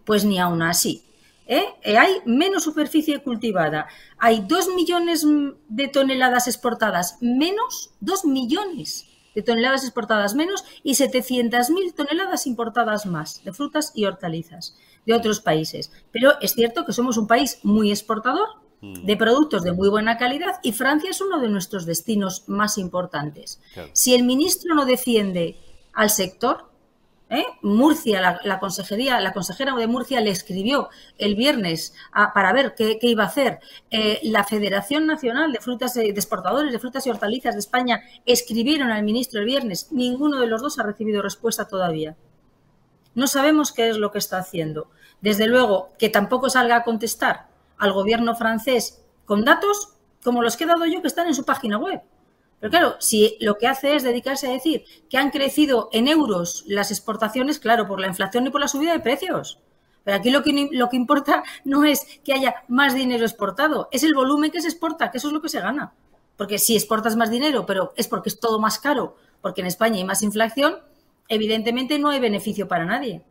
Pues 0.05 0.25
ni 0.25 0.39
aún 0.39 0.61
así. 0.61 1.03
¿eh? 1.47 1.65
Eh, 1.83 1.97
hay 1.97 2.17
menos 2.25 2.63
superficie 2.63 3.19
cultivada. 3.19 3.87
Hay 4.17 4.43
dos 4.47 4.67
millones 4.73 5.25
de 5.69 5.87
toneladas 5.87 6.47
exportadas 6.47 7.17
menos, 7.21 7.91
dos 7.99 8.25
millones 8.25 9.07
de 9.35 9.41
toneladas 9.41 9.83
exportadas 9.83 10.35
menos 10.35 10.65
y 10.83 10.93
700.000 10.93 11.93
toneladas 11.93 12.47
importadas 12.47 13.05
más 13.05 13.43
de 13.43 13.53
frutas 13.53 13.91
y 13.95 14.05
hortalizas 14.05 14.75
de 15.05 15.13
otros 15.13 15.39
países. 15.39 15.91
Pero 16.11 16.39
es 16.41 16.53
cierto 16.53 16.85
que 16.85 16.93
somos 16.93 17.17
un 17.17 17.27
país 17.27 17.59
muy 17.63 17.91
exportador 17.91 18.47
mm. 18.81 19.05
de 19.05 19.17
productos 19.17 19.63
de 19.63 19.71
muy 19.71 19.89
buena 19.89 20.17
calidad 20.17 20.59
y 20.63 20.73
Francia 20.73 21.09
es 21.09 21.21
uno 21.21 21.39
de 21.39 21.49
nuestros 21.49 21.85
destinos 21.85 22.43
más 22.47 22.77
importantes. 22.77 23.61
Si 23.93 24.13
el 24.13 24.23
ministro 24.23 24.75
no 24.75 24.85
defiende 24.85 25.57
al 25.93 26.09
sector. 26.09 26.69
¿eh? 27.29 27.45
Murcia, 27.61 28.39
la, 28.43 28.59
consejería, 28.59 29.19
la 29.21 29.33
consejera 29.33 29.75
de 29.75 29.87
Murcia 29.87 30.19
le 30.19 30.29
escribió 30.31 30.89
el 31.17 31.35
viernes 31.35 31.93
para 32.33 32.51
ver 32.53 32.75
qué, 32.75 32.99
iba 33.01 33.23
a 33.23 33.27
hacer. 33.27 33.59
Eh, 33.89 34.19
la 34.23 34.43
Federación 34.43 35.07
Nacional 35.07 35.51
de 35.51 35.59
Frutas 35.59 35.93
de 35.93 36.09
Exportadores 36.09 36.71
de 36.71 36.79
Frutas 36.79 37.07
y 37.07 37.09
Hortalizas 37.09 37.55
de 37.55 37.61
España 37.61 38.01
escribieron 38.25 38.91
al 38.91 39.03
ministro 39.03 39.39
el 39.39 39.45
viernes. 39.45 39.91
Ninguno 39.91 40.39
de 40.39 40.47
los 40.47 40.61
dos 40.61 40.79
ha 40.79 40.83
recibido 40.83 41.21
respuesta 41.21 41.67
todavía. 41.67 42.15
No 43.13 43.27
sabemos 43.27 43.71
qué 43.71 43.89
es 43.89 43.97
lo 43.97 44.11
que 44.11 44.19
está 44.19 44.37
haciendo. 44.37 44.89
Desde 45.21 45.47
luego, 45.47 45.89
que 45.99 46.09
tampoco 46.09 46.49
salga 46.49 46.77
a 46.77 46.83
contestar 46.83 47.47
al 47.77 47.93
gobierno 47.93 48.35
francés 48.35 49.03
con 49.25 49.43
datos 49.43 49.95
como 50.23 50.41
los 50.41 50.55
que 50.55 50.65
he 50.65 50.67
dado 50.67 50.85
yo 50.85 51.01
que 51.01 51.07
están 51.07 51.27
en 51.27 51.35
su 51.35 51.43
página 51.43 51.77
web. 51.77 52.01
Pero 52.61 52.71
claro, 52.71 52.95
si 52.99 53.37
lo 53.41 53.57
que 53.57 53.67
hace 53.67 53.95
es 53.95 54.03
dedicarse 54.03 54.47
a 54.47 54.51
decir 54.51 54.85
que 55.09 55.17
han 55.17 55.31
crecido 55.31 55.89
en 55.91 56.07
euros 56.07 56.63
las 56.67 56.91
exportaciones, 56.91 57.57
claro, 57.57 57.87
por 57.87 57.99
la 57.99 58.05
inflación 58.05 58.45
y 58.45 58.51
por 58.51 58.61
la 58.61 58.67
subida 58.67 58.93
de 58.93 58.99
precios. 58.99 59.59
Pero 60.03 60.17
aquí 60.17 60.29
lo 60.29 60.43
que, 60.43 60.69
lo 60.71 60.87
que 60.87 60.95
importa 60.95 61.43
no 61.65 61.83
es 61.83 62.05
que 62.23 62.33
haya 62.33 62.63
más 62.67 62.93
dinero 62.93 63.25
exportado, 63.25 63.89
es 63.91 64.03
el 64.03 64.13
volumen 64.13 64.51
que 64.51 64.61
se 64.61 64.67
exporta, 64.67 65.09
que 65.09 65.17
eso 65.17 65.29
es 65.29 65.33
lo 65.33 65.41
que 65.41 65.49
se 65.49 65.59
gana. 65.59 65.93
Porque 66.37 66.59
si 66.59 66.75
exportas 66.75 67.15
más 67.15 67.31
dinero, 67.31 67.65
pero 67.65 67.93
es 67.97 68.07
porque 68.07 68.29
es 68.29 68.39
todo 68.39 68.59
más 68.59 68.77
caro, 68.77 69.17
porque 69.41 69.61
en 69.61 69.67
España 69.67 69.97
hay 69.97 70.05
más 70.05 70.21
inflación, 70.21 70.77
evidentemente 71.27 71.97
no 71.97 72.09
hay 72.09 72.19
beneficio 72.19 72.67
para 72.67 72.85
nadie. 72.85 73.23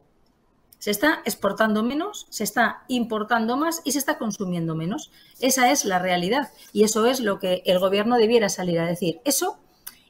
Se 0.81 0.91
está 0.91 1.23
exportando 1.25 1.85
menos, 1.85 2.27
se 2.31 2.43
está 2.43 2.83
importando 2.89 3.57
más 3.57 3.83
y 3.85 3.93
se 3.93 3.99
está 3.99 4.19
consumiendo 4.19 4.75
menos. 4.75 5.13
Esa 5.39 5.71
es 5.71 5.85
la 5.85 6.01
realidad 6.01 6.51
y 6.73 6.83
eso 6.83 7.07
es 7.07 7.21
lo 7.21 7.39
que 7.39 7.63
el 7.67 7.79
gobierno 7.79 8.17
debiera 8.17 8.49
salir 8.49 8.81
a 8.81 8.87
decir. 8.87 9.21
Eso 9.25 9.59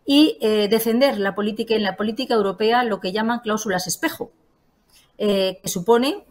y 0.07 0.39
eh, 0.41 0.69
defender 0.69 1.19
la 1.19 1.35
política 1.35 1.75
en 1.75 1.83
la 1.83 1.97
política 1.97 2.35
europea 2.35 2.85
lo 2.85 3.01
que 3.01 3.13
llaman 3.13 3.41
cláusulas 3.41 3.87
espejo, 3.87 4.33
eh, 5.19 5.59
que 5.63 5.69
supone 5.69 6.25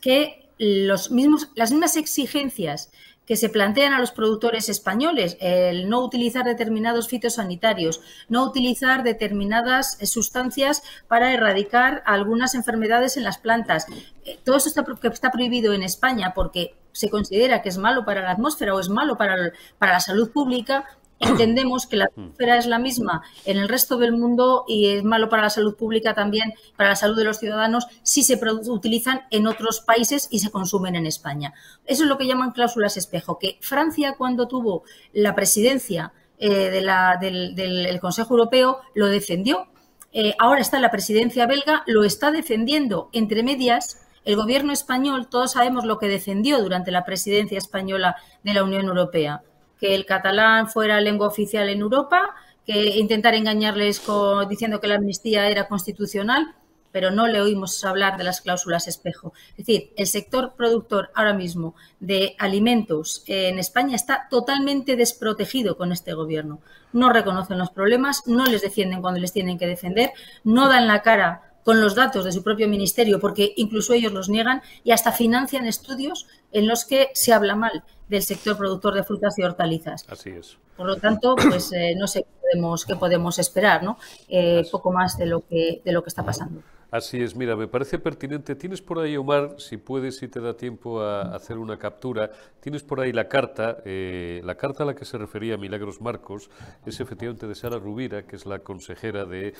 que 0.00 0.50
los 0.58 1.10
mismos, 1.10 1.50
las 1.54 1.70
mismas 1.70 1.96
exigencias 1.96 2.90
que 3.26 3.36
se 3.36 3.48
plantean 3.48 3.92
a 3.92 4.00
los 4.00 4.12
productores 4.12 4.68
españoles, 4.68 5.36
el 5.40 5.88
no 5.88 6.02
utilizar 6.02 6.44
determinados 6.44 7.08
fitosanitarios, 7.08 8.00
no 8.28 8.44
utilizar 8.44 9.02
determinadas 9.02 9.98
sustancias 10.02 10.82
para 11.08 11.32
erradicar 11.32 12.02
algunas 12.06 12.54
enfermedades 12.54 13.16
en 13.16 13.24
las 13.24 13.38
plantas. 13.38 13.86
Eh, 14.24 14.38
todo 14.44 14.56
está, 14.56 14.84
está 15.12 15.30
prohibido 15.30 15.72
en 15.72 15.82
España 15.82 16.32
porque 16.34 16.74
se 16.92 17.10
considera 17.10 17.60
que 17.62 17.68
es 17.68 17.78
malo 17.78 18.04
para 18.04 18.22
la 18.22 18.30
atmósfera 18.30 18.74
o 18.74 18.80
es 18.80 18.88
malo 18.88 19.16
para, 19.16 19.52
para 19.78 19.92
la 19.92 20.00
salud 20.00 20.30
pública, 20.30 20.86
entendemos 21.20 21.86
que 21.86 21.96
la 21.96 22.06
mm. 22.06 22.08
atmósfera 22.08 22.58
es 22.58 22.66
la 22.66 22.78
misma 22.78 23.22
en 23.44 23.58
el 23.58 23.68
resto 23.68 23.96
del 23.96 24.12
mundo 24.12 24.64
y 24.68 24.90
es 24.90 25.04
malo 25.04 25.28
para 25.28 25.42
la 25.42 25.50
salud 25.50 25.76
pública 25.76 26.14
también, 26.14 26.54
para 26.76 26.90
la 26.90 26.96
salud 26.96 27.16
de 27.16 27.24
los 27.24 27.38
ciudadanos, 27.38 27.86
si 28.02 28.22
se 28.22 28.38
utilizan 28.68 29.22
en 29.30 29.46
otros 29.46 29.80
países 29.80 30.28
y 30.30 30.40
se 30.40 30.50
consumen 30.50 30.96
en 30.96 31.06
España. 31.06 31.54
Eso 31.86 32.02
es 32.04 32.08
lo 32.08 32.18
que 32.18 32.26
llaman 32.26 32.52
cláusulas 32.52 32.96
espejo, 32.96 33.38
que 33.38 33.58
Francia 33.60 34.14
cuando 34.16 34.48
tuvo 34.48 34.84
la 35.12 35.34
presidencia 35.34 36.12
eh, 36.38 36.70
del, 36.70 38.00
Consejo 38.00 38.34
Europeo 38.34 38.80
lo 38.94 39.06
defendió. 39.06 39.68
Eh, 40.12 40.34
ahora 40.38 40.60
está 40.60 40.80
la 40.80 40.90
presidencia 40.90 41.46
belga, 41.46 41.82
lo 41.86 42.04
está 42.04 42.30
defendiendo. 42.30 43.10
Entre 43.12 43.42
medias, 43.42 44.06
el 44.24 44.36
gobierno 44.36 44.72
español, 44.72 45.28
todos 45.28 45.52
sabemos 45.52 45.84
lo 45.84 45.98
que 45.98 46.08
defendió 46.08 46.62
durante 46.62 46.90
la 46.90 47.04
presidencia 47.04 47.58
española 47.58 48.16
de 48.42 48.54
la 48.54 48.64
Unión 48.64 48.86
Europea 48.86 49.42
que 49.80 49.94
el 49.94 50.06
catalán 50.06 50.68
fuera 50.68 51.00
lengua 51.00 51.28
oficial 51.28 51.68
en 51.68 51.80
Europa, 51.80 52.34
que 52.66 52.98
intentar 52.98 53.34
engañarles 53.34 54.02
diciendo 54.48 54.80
que 54.80 54.88
la 54.88 54.96
amnistía 54.96 55.48
era 55.48 55.68
constitucional, 55.68 56.54
pero 56.96 57.10
no 57.10 57.26
le 57.26 57.42
oímos 57.42 57.84
hablar 57.84 58.16
de 58.16 58.24
las 58.24 58.40
cláusulas 58.40 58.88
espejo. 58.88 59.34
Es 59.50 59.66
decir, 59.66 59.92
el 59.96 60.06
sector 60.06 60.54
productor 60.56 61.10
ahora 61.14 61.34
mismo 61.34 61.74
de 62.00 62.34
alimentos 62.38 63.22
en 63.26 63.58
España 63.58 63.94
está 63.94 64.28
totalmente 64.30 64.96
desprotegido 64.96 65.76
con 65.76 65.92
este 65.92 66.14
gobierno. 66.14 66.60
No 66.94 67.10
reconocen 67.10 67.58
los 67.58 67.70
problemas, 67.70 68.26
no 68.26 68.46
les 68.46 68.62
defienden 68.62 69.02
cuando 69.02 69.20
les 69.20 69.34
tienen 69.34 69.58
que 69.58 69.66
defender, 69.66 70.12
no 70.42 70.70
dan 70.70 70.86
la 70.86 71.02
cara 71.02 71.45
con 71.66 71.80
los 71.80 71.96
datos 71.96 72.24
de 72.24 72.30
su 72.30 72.44
propio 72.44 72.68
ministerio, 72.68 73.18
porque 73.18 73.52
incluso 73.56 73.92
ellos 73.92 74.12
los 74.12 74.28
niegan, 74.28 74.62
y 74.84 74.92
hasta 74.92 75.10
financian 75.10 75.66
estudios 75.66 76.28
en 76.52 76.68
los 76.68 76.84
que 76.84 77.10
se 77.12 77.32
habla 77.32 77.56
mal 77.56 77.82
del 78.08 78.22
sector 78.22 78.56
productor 78.56 78.94
de 78.94 79.02
frutas 79.02 79.36
y 79.36 79.42
hortalizas. 79.42 80.06
Así 80.08 80.30
es. 80.30 80.58
Por 80.76 80.86
lo 80.86 80.94
tanto, 80.94 81.34
pues 81.34 81.72
eh, 81.72 81.96
no 81.96 82.06
sé 82.06 82.22
qué 82.22 82.28
podemos, 82.40 82.84
qué 82.84 82.94
podemos 82.94 83.40
esperar, 83.40 83.82
¿no? 83.82 83.98
Eh, 84.28 84.64
poco 84.70 84.92
más 84.92 85.18
de 85.18 85.26
lo 85.26 85.44
que 85.44 85.82
de 85.84 85.90
lo 85.90 86.04
que 86.04 86.08
está 86.08 86.24
pasando. 86.24 86.62
Así 86.88 87.20
es, 87.20 87.34
mira, 87.34 87.56
me 87.56 87.66
parece 87.66 87.98
pertinente. 87.98 88.54
Tienes 88.54 88.80
por 88.80 89.00
ahí, 89.00 89.16
Omar, 89.16 89.56
si 89.58 89.76
puedes, 89.76 90.18
si 90.18 90.28
te 90.28 90.40
da 90.40 90.56
tiempo 90.56 91.00
a 91.00 91.34
hacer 91.34 91.58
una 91.58 91.78
captura, 91.78 92.30
tienes 92.60 92.84
por 92.84 93.00
ahí 93.00 93.12
la 93.12 93.26
carta, 93.28 93.78
eh, 93.84 94.40
la 94.44 94.54
carta 94.54 94.84
a 94.84 94.86
la 94.86 94.94
que 94.94 95.04
se 95.04 95.18
refería 95.18 95.56
Milagros 95.56 96.00
Marcos, 96.00 96.48
es 96.86 97.00
efectivamente 97.00 97.48
de 97.48 97.56
Sara 97.56 97.78
Rubira, 97.78 98.22
que 98.22 98.36
es 98.36 98.46
la 98.46 98.60
consejera 98.60 99.24
de 99.24 99.54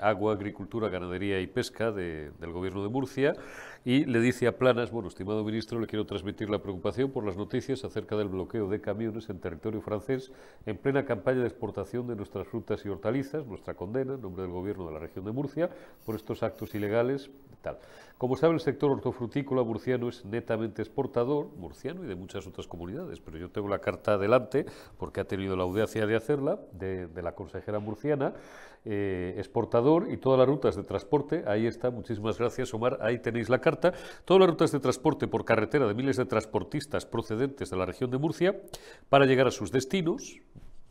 Agua, 0.00 0.32
Agricultura, 0.32 0.88
Ganadería 0.88 1.38
y 1.40 1.46
Pesca 1.46 1.92
del 1.92 2.52
Gobierno 2.52 2.82
de 2.82 2.88
Murcia, 2.88 3.34
y 3.84 4.04
le 4.04 4.20
dice 4.20 4.46
a 4.46 4.58
Planas, 4.58 4.90
bueno, 4.90 5.08
estimado 5.08 5.44
ministro, 5.44 5.80
le 5.80 5.86
quiero 5.86 6.04
transmitir 6.06 6.50
la 6.50 6.60
preocupación 6.60 7.10
por 7.10 7.24
las 7.24 7.36
noticias 7.36 7.84
acerca 7.84 8.16
del 8.16 8.28
bloqueo 8.28 8.68
de 8.68 8.80
camiones 8.80 9.28
en 9.30 9.38
territorio 9.38 9.80
francés 9.80 10.32
en 10.66 10.76
plena 10.76 11.04
campaña 11.04 11.40
de 11.40 11.48
exportación 11.48 12.06
de 12.06 12.16
nuestras 12.16 12.46
frutas 12.48 12.84
y 12.84 12.88
hortalizas, 12.88 13.46
nuestra 13.46 13.74
condena 13.74 14.14
en 14.14 14.20
nombre 14.20 14.42
del 14.42 14.52
gobierno 14.52 14.86
de 14.86 14.92
la 14.92 14.98
región 14.98 15.24
de 15.24 15.32
Murcia 15.32 15.70
por 16.04 16.14
estos 16.14 16.42
actos 16.42 16.74
ilegales. 16.74 17.30
Tal. 17.62 17.78
Como 18.18 18.36
sabe, 18.36 18.54
el 18.54 18.60
sector 18.60 18.90
hortofrutícola 18.92 19.64
murciano 19.64 20.08
es 20.08 20.24
netamente 20.24 20.80
exportador, 20.80 21.48
murciano 21.56 22.04
y 22.04 22.06
de 22.06 22.14
muchas 22.14 22.46
otras 22.46 22.68
comunidades, 22.68 23.20
pero 23.20 23.36
yo 23.36 23.50
tengo 23.50 23.68
la 23.68 23.80
carta 23.80 24.14
adelante 24.14 24.64
porque 24.96 25.20
ha 25.20 25.24
tenido 25.24 25.56
la 25.56 25.64
audacia 25.64 26.06
de 26.06 26.14
hacerla, 26.14 26.60
de, 26.72 27.08
de 27.08 27.22
la 27.22 27.32
consejera 27.32 27.80
murciana, 27.80 28.34
eh, 28.84 29.34
exportador 29.36 30.08
y 30.10 30.16
todas 30.16 30.38
las 30.38 30.48
rutas 30.48 30.76
de 30.76 30.82
transporte. 30.82 31.44
Ahí 31.46 31.66
está, 31.66 31.90
muchísimas 31.90 32.38
gracias 32.38 32.72
Omar, 32.74 32.98
ahí 33.00 33.18
tenéis 33.18 33.48
la 33.48 33.60
carta. 33.60 33.92
Todas 34.24 34.40
las 34.40 34.50
rutas 34.50 34.72
de 34.72 34.80
transporte 34.80 35.26
por 35.26 35.44
carretera 35.44 35.86
de 35.86 35.94
miles 35.94 36.16
de 36.16 36.24
transportistas 36.24 37.06
procedentes 37.06 37.70
de 37.70 37.76
la 37.76 37.86
región 37.86 38.10
de 38.10 38.18
Murcia 38.18 38.60
para 39.08 39.26
llegar 39.26 39.46
a 39.46 39.50
sus 39.50 39.72
destinos, 39.72 40.40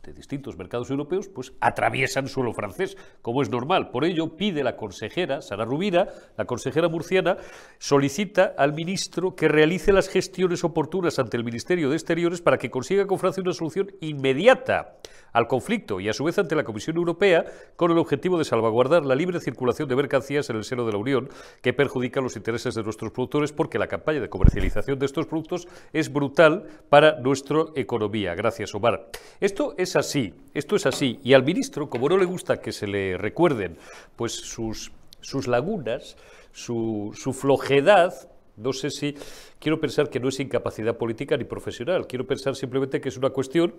de 0.08 0.14
distintos 0.14 0.56
mercados 0.56 0.90
europeos, 0.90 1.28
pues 1.28 1.52
atraviesan 1.60 2.28
suelo 2.28 2.52
francés, 2.52 2.96
como 3.22 3.42
es 3.42 3.50
normal. 3.50 3.90
Por 3.90 4.04
ello, 4.04 4.36
pide 4.36 4.64
la 4.64 4.76
consejera, 4.76 5.42
Sara 5.42 5.64
Rubira, 5.64 6.08
la 6.36 6.46
consejera 6.46 6.88
murciana, 6.88 7.36
solicita 7.78 8.54
al 8.56 8.72
ministro 8.72 9.34
que 9.34 9.48
realice 9.48 9.92
las 9.92 10.08
gestiones 10.08 10.64
oportunas 10.64 11.18
ante 11.18 11.36
el 11.36 11.44
Ministerio 11.44 11.90
de 11.90 11.96
Exteriores 11.96 12.40
para 12.40 12.58
que 12.58 12.70
consiga 12.70 13.06
con 13.06 13.18
Francia 13.18 13.42
una 13.42 13.52
solución 13.52 13.92
inmediata 14.00 14.96
al 15.32 15.46
conflicto 15.46 16.00
y 16.00 16.08
a 16.08 16.12
su 16.12 16.24
vez 16.24 16.38
ante 16.38 16.56
la 16.56 16.64
Comisión 16.64 16.96
Europea 16.96 17.44
con 17.76 17.90
el 17.90 17.98
objetivo 17.98 18.38
de 18.38 18.44
salvaguardar 18.44 19.04
la 19.04 19.14
libre 19.14 19.40
circulación 19.40 19.88
de 19.88 19.96
mercancías 19.96 20.48
en 20.50 20.56
el 20.56 20.64
seno 20.64 20.84
de 20.86 20.92
la 20.92 20.98
Unión 20.98 21.28
que 21.62 21.72
perjudica 21.72 22.20
los 22.20 22.36
intereses 22.36 22.74
de 22.74 22.82
nuestros 22.82 23.12
productores 23.12 23.52
porque 23.52 23.78
la 23.78 23.88
campaña 23.88 24.20
de 24.20 24.28
comercialización 24.28 24.98
de 24.98 25.06
estos 25.06 25.26
productos 25.26 25.68
es 25.92 26.12
brutal 26.12 26.66
para 26.88 27.20
nuestra 27.20 27.64
economía. 27.74 28.34
Gracias, 28.34 28.74
Omar. 28.74 29.10
Esto 29.40 29.74
es 29.76 29.96
así, 29.98 30.32
esto 30.54 30.76
es 30.76 30.86
así 30.86 31.20
y 31.22 31.34
al 31.34 31.44
ministro, 31.44 31.90
como 31.90 32.08
no 32.08 32.16
le 32.16 32.24
gusta 32.24 32.60
que 32.60 32.72
se 32.72 32.86
le 32.86 33.18
recuerden 33.18 33.76
pues 34.16 34.32
sus, 34.32 34.92
sus 35.20 35.46
lagunas, 35.46 36.16
su, 36.52 37.12
su 37.14 37.32
flojedad, 37.32 38.14
no 38.56 38.72
sé 38.72 38.90
si 38.90 39.14
quiero 39.58 39.80
pensar 39.80 40.10
que 40.10 40.20
no 40.20 40.28
es 40.28 40.40
incapacidad 40.40 40.96
política 40.96 41.36
ni 41.36 41.44
profesional, 41.44 42.06
quiero 42.06 42.26
pensar 42.26 42.56
simplemente 42.56 43.00
que 43.00 43.08
es 43.08 43.16
una 43.16 43.30
cuestión 43.30 43.74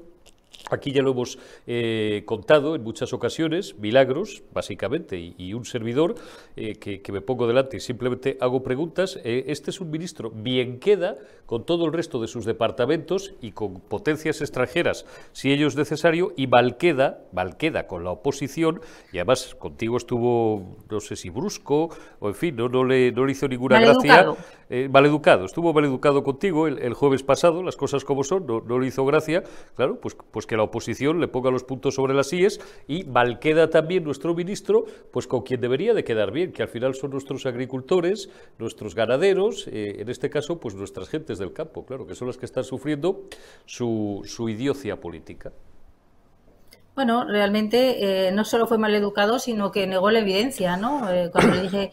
Aquí 0.70 0.92
ya 0.92 1.02
lo 1.02 1.12
hemos 1.12 1.40
eh, 1.66 2.24
contado 2.26 2.76
en 2.76 2.84
muchas 2.84 3.12
ocasiones, 3.14 3.78
milagros, 3.80 4.44
básicamente, 4.54 5.34
y, 5.36 5.54
un 5.54 5.66
servidor 5.66 6.16
eh, 6.56 6.76
que, 6.76 7.12
me 7.12 7.22
pongo 7.22 7.48
delante 7.48 7.78
y 7.78 7.80
simplemente 7.80 8.38
hago 8.40 8.62
preguntas. 8.62 9.20
Eh, 9.24 9.46
este 9.48 9.72
es 9.72 9.82
un 9.82 9.90
ministro 9.90 10.30
bien 10.30 10.80
queda 10.80 11.18
con 11.48 11.66
todo 11.66 11.86
el 11.86 11.94
resto 11.94 12.22
de 12.22 12.28
sus 12.28 12.46
departamentos 12.46 13.34
y 13.42 13.52
con 13.52 13.80
potencias 13.80 14.42
extranjeras, 14.42 15.06
si 15.32 15.52
ello 15.52 15.68
es 15.68 15.76
necesario, 15.76 16.34
y 16.36 16.46
Valqueda, 16.46 17.24
Valqueda 17.32 17.88
con 17.88 18.04
la 18.04 18.12
oposición, 18.12 18.82
y 19.12 19.18
además 19.18 19.56
contigo 19.56 19.98
estuvo, 19.98 20.78
no 20.90 21.00
sé 21.00 21.16
si 21.16 21.32
brusco, 21.32 21.90
o 22.20 22.28
en 22.28 22.36
fin, 22.36 22.56
no, 22.56 22.70
no, 22.70 22.84
le, 22.84 23.12
no 23.12 23.26
le 23.26 23.32
hizo 23.32 23.48
ninguna 23.48 23.80
gracia. 23.80 24.36
maleducado, 24.92 25.46
estuvo 25.46 25.74
maleducado 25.74 26.24
contigo 26.24 26.68
el, 26.68 26.94
jueves 26.94 27.24
pasado, 27.24 27.64
las 27.64 27.76
cosas 27.76 28.06
como 28.06 28.24
son, 28.24 28.46
no, 28.46 28.62
no 28.62 28.78
le 28.78 28.86
hizo 28.86 29.04
gracia, 29.04 29.44
claro, 29.76 30.00
pues, 30.00 30.16
pues 30.30 30.39
que 30.46 30.58
la 30.58 30.64
oposición 30.64 31.20
le 31.20 31.28
ponga 31.28 31.52
los 31.52 31.64
puntos 31.64 31.96
sobre 31.96 32.14
las 32.14 32.32
IES 32.34 32.60
y 32.88 33.04
mal 33.04 33.40
queda 33.40 33.70
también 33.70 34.04
nuestro 34.04 34.34
ministro, 34.36 34.86
pues 35.12 35.28
con 35.28 35.42
quien 35.42 35.62
debería 35.62 35.94
de 35.94 36.04
quedar 36.04 36.32
bien, 36.32 36.52
que 36.52 36.64
al 36.64 36.70
final 36.70 36.96
son 36.96 37.12
nuestros 37.12 37.46
agricultores, 37.46 38.30
nuestros 38.58 38.96
ganaderos, 38.96 39.68
eh, 39.68 39.98
en 40.00 40.10
este 40.10 40.30
caso, 40.30 40.60
pues 40.60 40.76
nuestras 40.76 41.10
gentes 41.10 41.40
del 41.40 41.54
campo, 41.54 41.86
claro, 41.86 42.06
que 42.06 42.16
son 42.16 42.28
las 42.28 42.38
que 42.38 42.46
están 42.46 42.64
sufriendo 42.64 43.24
su, 43.66 44.22
su 44.26 44.50
idiocia 44.50 45.00
política. 45.00 45.52
Bueno, 46.96 47.26
realmente 47.26 48.28
eh, 48.28 48.32
no 48.32 48.44
solo 48.44 48.68
fue 48.68 48.78
mal 48.78 48.94
educado, 48.94 49.40
sino 49.40 49.72
que 49.72 49.88
negó 49.88 50.12
la 50.12 50.20
evidencia, 50.20 50.76
¿no? 50.76 51.10
Eh, 51.10 51.30
cuando 51.32 51.56
le 51.56 51.62
dije, 51.62 51.92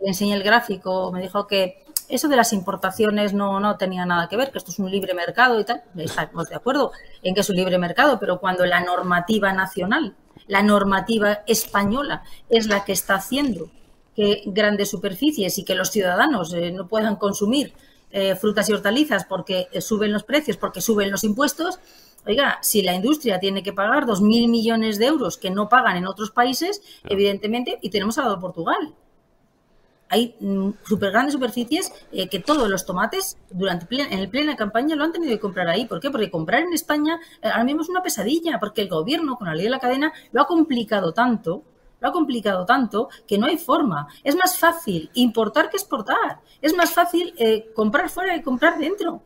le 0.00 0.08
enseñé 0.08 0.34
el 0.34 0.42
gráfico, 0.42 1.12
me 1.12 1.20
dijo 1.20 1.46
que 1.46 1.85
eso 2.08 2.28
de 2.28 2.36
las 2.36 2.52
importaciones 2.52 3.32
no, 3.32 3.60
no 3.60 3.76
tenía 3.76 4.06
nada 4.06 4.28
que 4.28 4.36
ver, 4.36 4.50
que 4.50 4.58
esto 4.58 4.70
es 4.70 4.78
un 4.78 4.90
libre 4.90 5.14
mercado 5.14 5.58
y 5.60 5.64
tal. 5.64 5.82
Estamos 5.96 6.48
de 6.48 6.56
acuerdo 6.56 6.92
en 7.22 7.34
que 7.34 7.40
es 7.40 7.50
un 7.50 7.56
libre 7.56 7.78
mercado, 7.78 8.18
pero 8.18 8.40
cuando 8.40 8.64
la 8.66 8.80
normativa 8.80 9.52
nacional, 9.52 10.14
la 10.46 10.62
normativa 10.62 11.42
española 11.46 12.22
es 12.48 12.66
la 12.66 12.84
que 12.84 12.92
está 12.92 13.16
haciendo 13.16 13.70
que 14.14 14.42
grandes 14.46 14.90
superficies 14.90 15.58
y 15.58 15.64
que 15.64 15.74
los 15.74 15.90
ciudadanos 15.90 16.52
eh, 16.54 16.70
no 16.70 16.88
puedan 16.88 17.16
consumir 17.16 17.74
eh, 18.10 18.34
frutas 18.34 18.68
y 18.68 18.72
hortalizas 18.72 19.26
porque 19.26 19.68
eh, 19.72 19.80
suben 19.80 20.12
los 20.12 20.24
precios, 20.24 20.56
porque 20.56 20.80
suben 20.80 21.10
los 21.10 21.24
impuestos, 21.24 21.80
Oiga, 22.28 22.58
si 22.60 22.82
la 22.82 22.92
industria 22.92 23.38
tiene 23.38 23.62
que 23.62 23.72
pagar 23.72 24.04
2.000 24.04 24.48
millones 24.48 24.98
de 24.98 25.06
euros 25.06 25.38
que 25.38 25.50
no 25.50 25.68
pagan 25.68 25.96
en 25.96 26.08
otros 26.08 26.32
países, 26.32 26.82
evidentemente, 27.04 27.78
y 27.82 27.90
tenemos 27.90 28.18
al 28.18 28.24
lado 28.24 28.40
Portugal, 28.40 28.94
hay 30.08 30.36
mm, 30.40 30.70
super 30.84 31.10
grandes 31.10 31.34
superficies 31.34 31.92
eh, 32.12 32.28
que 32.28 32.38
todos 32.38 32.68
los 32.68 32.86
tomates 32.86 33.38
durante 33.50 33.86
en 34.02 34.18
el 34.18 34.28
plena 34.28 34.56
campaña 34.56 34.96
lo 34.96 35.04
han 35.04 35.12
tenido 35.12 35.32
que 35.32 35.40
comprar 35.40 35.68
ahí. 35.68 35.86
¿Por 35.86 36.00
qué? 36.00 36.10
Porque 36.10 36.30
comprar 36.30 36.62
en 36.62 36.72
España 36.72 37.18
eh, 37.42 37.48
ahora 37.48 37.64
mismo 37.64 37.82
es 37.82 37.88
una 37.88 38.02
pesadilla, 38.02 38.58
porque 38.58 38.82
el 38.82 38.88
gobierno 38.88 39.36
con 39.36 39.48
la 39.48 39.54
ley 39.54 39.64
de 39.64 39.70
la 39.70 39.78
cadena 39.78 40.12
lo 40.32 40.42
ha 40.42 40.46
complicado 40.46 41.12
tanto, 41.12 41.62
lo 42.00 42.08
ha 42.08 42.12
complicado 42.12 42.64
tanto 42.66 43.08
que 43.26 43.38
no 43.38 43.46
hay 43.46 43.58
forma. 43.58 44.08
Es 44.22 44.36
más 44.36 44.58
fácil 44.58 45.10
importar 45.14 45.70
que 45.70 45.76
exportar. 45.76 46.40
Es 46.60 46.74
más 46.74 46.92
fácil 46.92 47.34
eh, 47.38 47.72
comprar 47.74 48.08
fuera 48.08 48.34
que 48.34 48.42
comprar 48.42 48.78
dentro. 48.78 49.22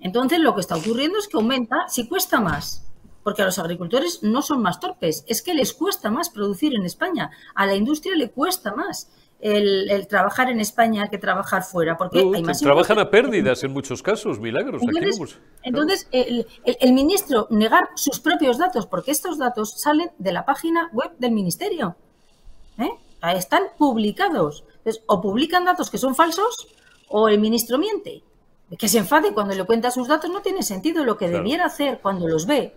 Entonces 0.00 0.38
lo 0.38 0.54
que 0.54 0.60
está 0.60 0.76
ocurriendo 0.76 1.18
es 1.18 1.28
que 1.28 1.36
aumenta, 1.36 1.88
si 1.88 2.06
cuesta 2.06 2.40
más, 2.40 2.84
porque 3.24 3.42
a 3.42 3.46
los 3.46 3.58
agricultores 3.58 4.22
no 4.22 4.42
son 4.42 4.62
más 4.62 4.78
torpes, 4.78 5.24
es 5.26 5.42
que 5.42 5.54
les 5.54 5.72
cuesta 5.72 6.10
más 6.10 6.30
producir 6.30 6.74
en 6.74 6.84
España, 6.84 7.30
a 7.54 7.66
la 7.66 7.74
industria 7.74 8.14
le 8.14 8.30
cuesta 8.30 8.74
más 8.74 9.10
el, 9.40 10.06
trabajar 10.08 10.50
en 10.50 10.60
España 10.60 11.08
que 11.08 11.18
trabajar 11.18 11.62
fuera. 11.62 11.96
Porque 11.96 12.18
hay 12.18 12.42
más 12.42 12.60
trabajan 12.60 12.98
a 12.98 13.10
pérdidas 13.10 13.62
en 13.64 13.72
muchos 13.72 14.02
casos, 14.02 14.40
milagros. 14.40 14.82
Entonces, 15.62 16.08
el, 16.12 16.92
ministro 16.92 17.46
negar 17.50 17.88
sus 17.94 18.20
propios 18.20 18.58
datos, 18.58 18.86
porque 18.86 19.10
estos 19.10 19.38
datos 19.38 19.80
salen 19.80 20.10
de 20.18 20.32
la 20.32 20.44
página 20.44 20.90
web 20.92 21.12
del 21.18 21.32
ministerio. 21.32 21.96
¿eh? 22.78 22.90
Están 23.34 23.64
publicados. 23.76 24.64
Entonces, 24.78 25.02
o 25.06 25.20
publican 25.20 25.64
datos 25.64 25.90
que 25.90 25.98
son 25.98 26.14
falsos 26.14 26.68
o 27.08 27.28
el 27.28 27.38
ministro 27.38 27.78
miente. 27.78 28.22
Que 28.78 28.88
se 28.88 28.98
enfade 28.98 29.32
cuando 29.32 29.54
le 29.54 29.64
cuenta 29.64 29.90
sus 29.90 30.08
datos 30.08 30.30
no 30.30 30.42
tiene 30.42 30.62
sentido. 30.62 31.04
Lo 31.04 31.16
que 31.16 31.28
debiera 31.28 31.66
hacer 31.66 32.00
cuando 32.02 32.28
los 32.28 32.46
ve 32.46 32.74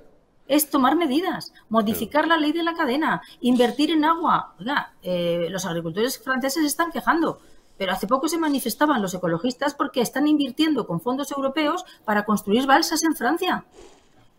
es 0.51 0.69
tomar 0.69 0.97
medidas, 0.97 1.53
modificar 1.69 2.27
la 2.27 2.35
ley 2.35 2.51
de 2.51 2.61
la 2.61 2.73
cadena, 2.73 3.21
invertir 3.39 3.89
en 3.89 4.03
agua. 4.03 4.53
Eh, 5.01 5.47
los 5.49 5.65
agricultores 5.65 6.19
franceses 6.19 6.65
están 6.65 6.91
quejando, 6.91 7.39
pero 7.77 7.93
hace 7.93 8.05
poco 8.05 8.27
se 8.27 8.37
manifestaban 8.37 9.01
los 9.01 9.13
ecologistas 9.13 9.73
porque 9.73 10.01
están 10.01 10.27
invirtiendo 10.27 10.85
con 10.85 10.99
fondos 10.99 11.31
europeos 11.31 11.85
para 12.03 12.25
construir 12.25 12.67
balsas 12.67 13.01
en 13.03 13.15
Francia. 13.15 13.63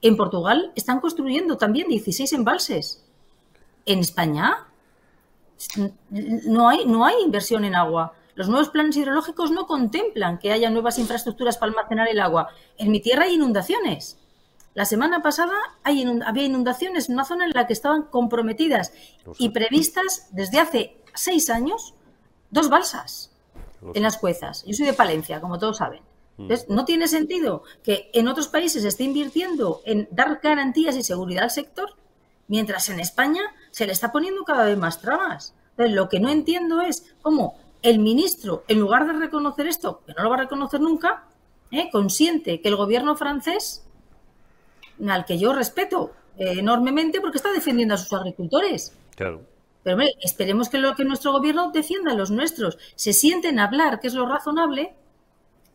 En 0.02 0.18
Portugal 0.18 0.70
están 0.74 1.00
construyendo 1.00 1.56
también 1.56 1.88
16 1.88 2.30
embalses. 2.34 3.02
En 3.86 4.00
España 4.00 4.66
no 6.10 6.68
hay, 6.68 6.84
no 6.84 7.06
hay 7.06 7.22
inversión 7.24 7.64
en 7.64 7.74
agua. 7.74 8.12
Los 8.34 8.50
nuevos 8.50 8.68
planes 8.68 8.98
hidrológicos 8.98 9.50
no 9.50 9.66
contemplan 9.66 10.38
que 10.38 10.52
haya 10.52 10.68
nuevas 10.68 10.98
infraestructuras 10.98 11.56
para 11.56 11.72
almacenar 11.72 12.08
el 12.08 12.20
agua. 12.20 12.48
En 12.76 12.90
mi 12.90 13.00
tierra 13.00 13.24
hay 13.24 13.36
inundaciones. 13.36 14.18
La 14.74 14.86
semana 14.86 15.22
pasada 15.22 15.54
había 15.82 16.44
inundaciones 16.44 17.08
en 17.08 17.14
una 17.14 17.24
zona 17.24 17.44
en 17.44 17.52
la 17.54 17.66
que 17.66 17.74
estaban 17.74 18.04
comprometidas 18.04 18.92
y 19.38 19.50
previstas 19.50 20.28
desde 20.30 20.60
hace 20.60 20.96
seis 21.14 21.50
años 21.50 21.94
dos 22.50 22.70
balsas 22.70 23.30
en 23.94 24.02
las 24.02 24.16
cuezas. 24.16 24.64
Yo 24.64 24.74
soy 24.74 24.86
de 24.86 24.92
Palencia, 24.94 25.40
como 25.40 25.58
todos 25.58 25.78
saben. 25.78 26.00
Mm. 26.36 26.42
Entonces, 26.42 26.68
no 26.70 26.84
tiene 26.84 27.08
sentido 27.08 27.64
que 27.82 28.10
en 28.14 28.28
otros 28.28 28.48
países 28.48 28.82
se 28.82 28.88
esté 28.88 29.04
invirtiendo 29.04 29.82
en 29.84 30.08
dar 30.10 30.40
garantías 30.42 30.96
y 30.96 31.02
seguridad 31.02 31.44
al 31.44 31.50
sector, 31.50 31.90
mientras 32.48 32.88
en 32.88 33.00
España 33.00 33.42
se 33.70 33.86
le 33.86 33.92
está 33.92 34.12
poniendo 34.12 34.44
cada 34.44 34.64
vez 34.64 34.78
más 34.78 35.00
trabas. 35.00 35.54
Entonces, 35.70 35.94
lo 35.94 36.08
que 36.08 36.20
no 36.20 36.30
entiendo 36.30 36.80
es 36.80 37.14
cómo 37.20 37.56
el 37.82 37.98
ministro, 37.98 38.64
en 38.68 38.78
lugar 38.78 39.06
de 39.06 39.14
reconocer 39.14 39.66
esto, 39.66 40.02
que 40.06 40.14
no 40.14 40.22
lo 40.22 40.30
va 40.30 40.36
a 40.36 40.40
reconocer 40.40 40.80
nunca, 40.80 41.24
¿eh? 41.70 41.90
consiente 41.90 42.60
que 42.60 42.68
el 42.68 42.76
gobierno 42.76 43.16
francés 43.16 43.84
al 45.08 45.24
que 45.24 45.38
yo 45.38 45.52
respeto 45.52 46.12
eh, 46.36 46.54
enormemente 46.58 47.20
porque 47.20 47.38
está 47.38 47.52
defendiendo 47.52 47.94
a 47.94 47.98
sus 47.98 48.12
agricultores. 48.12 48.96
Claro. 49.16 49.42
Pero 49.82 50.00
esperemos 50.20 50.68
que, 50.68 50.78
lo, 50.78 50.94
que 50.94 51.04
nuestro 51.04 51.32
gobierno 51.32 51.70
defienda 51.72 52.12
a 52.12 52.14
los 52.14 52.30
nuestros, 52.30 52.78
se 52.94 53.12
sienten 53.12 53.58
a 53.58 53.64
hablar, 53.64 54.00
que 54.00 54.06
es 54.06 54.14
lo 54.14 54.26
razonable, 54.26 54.94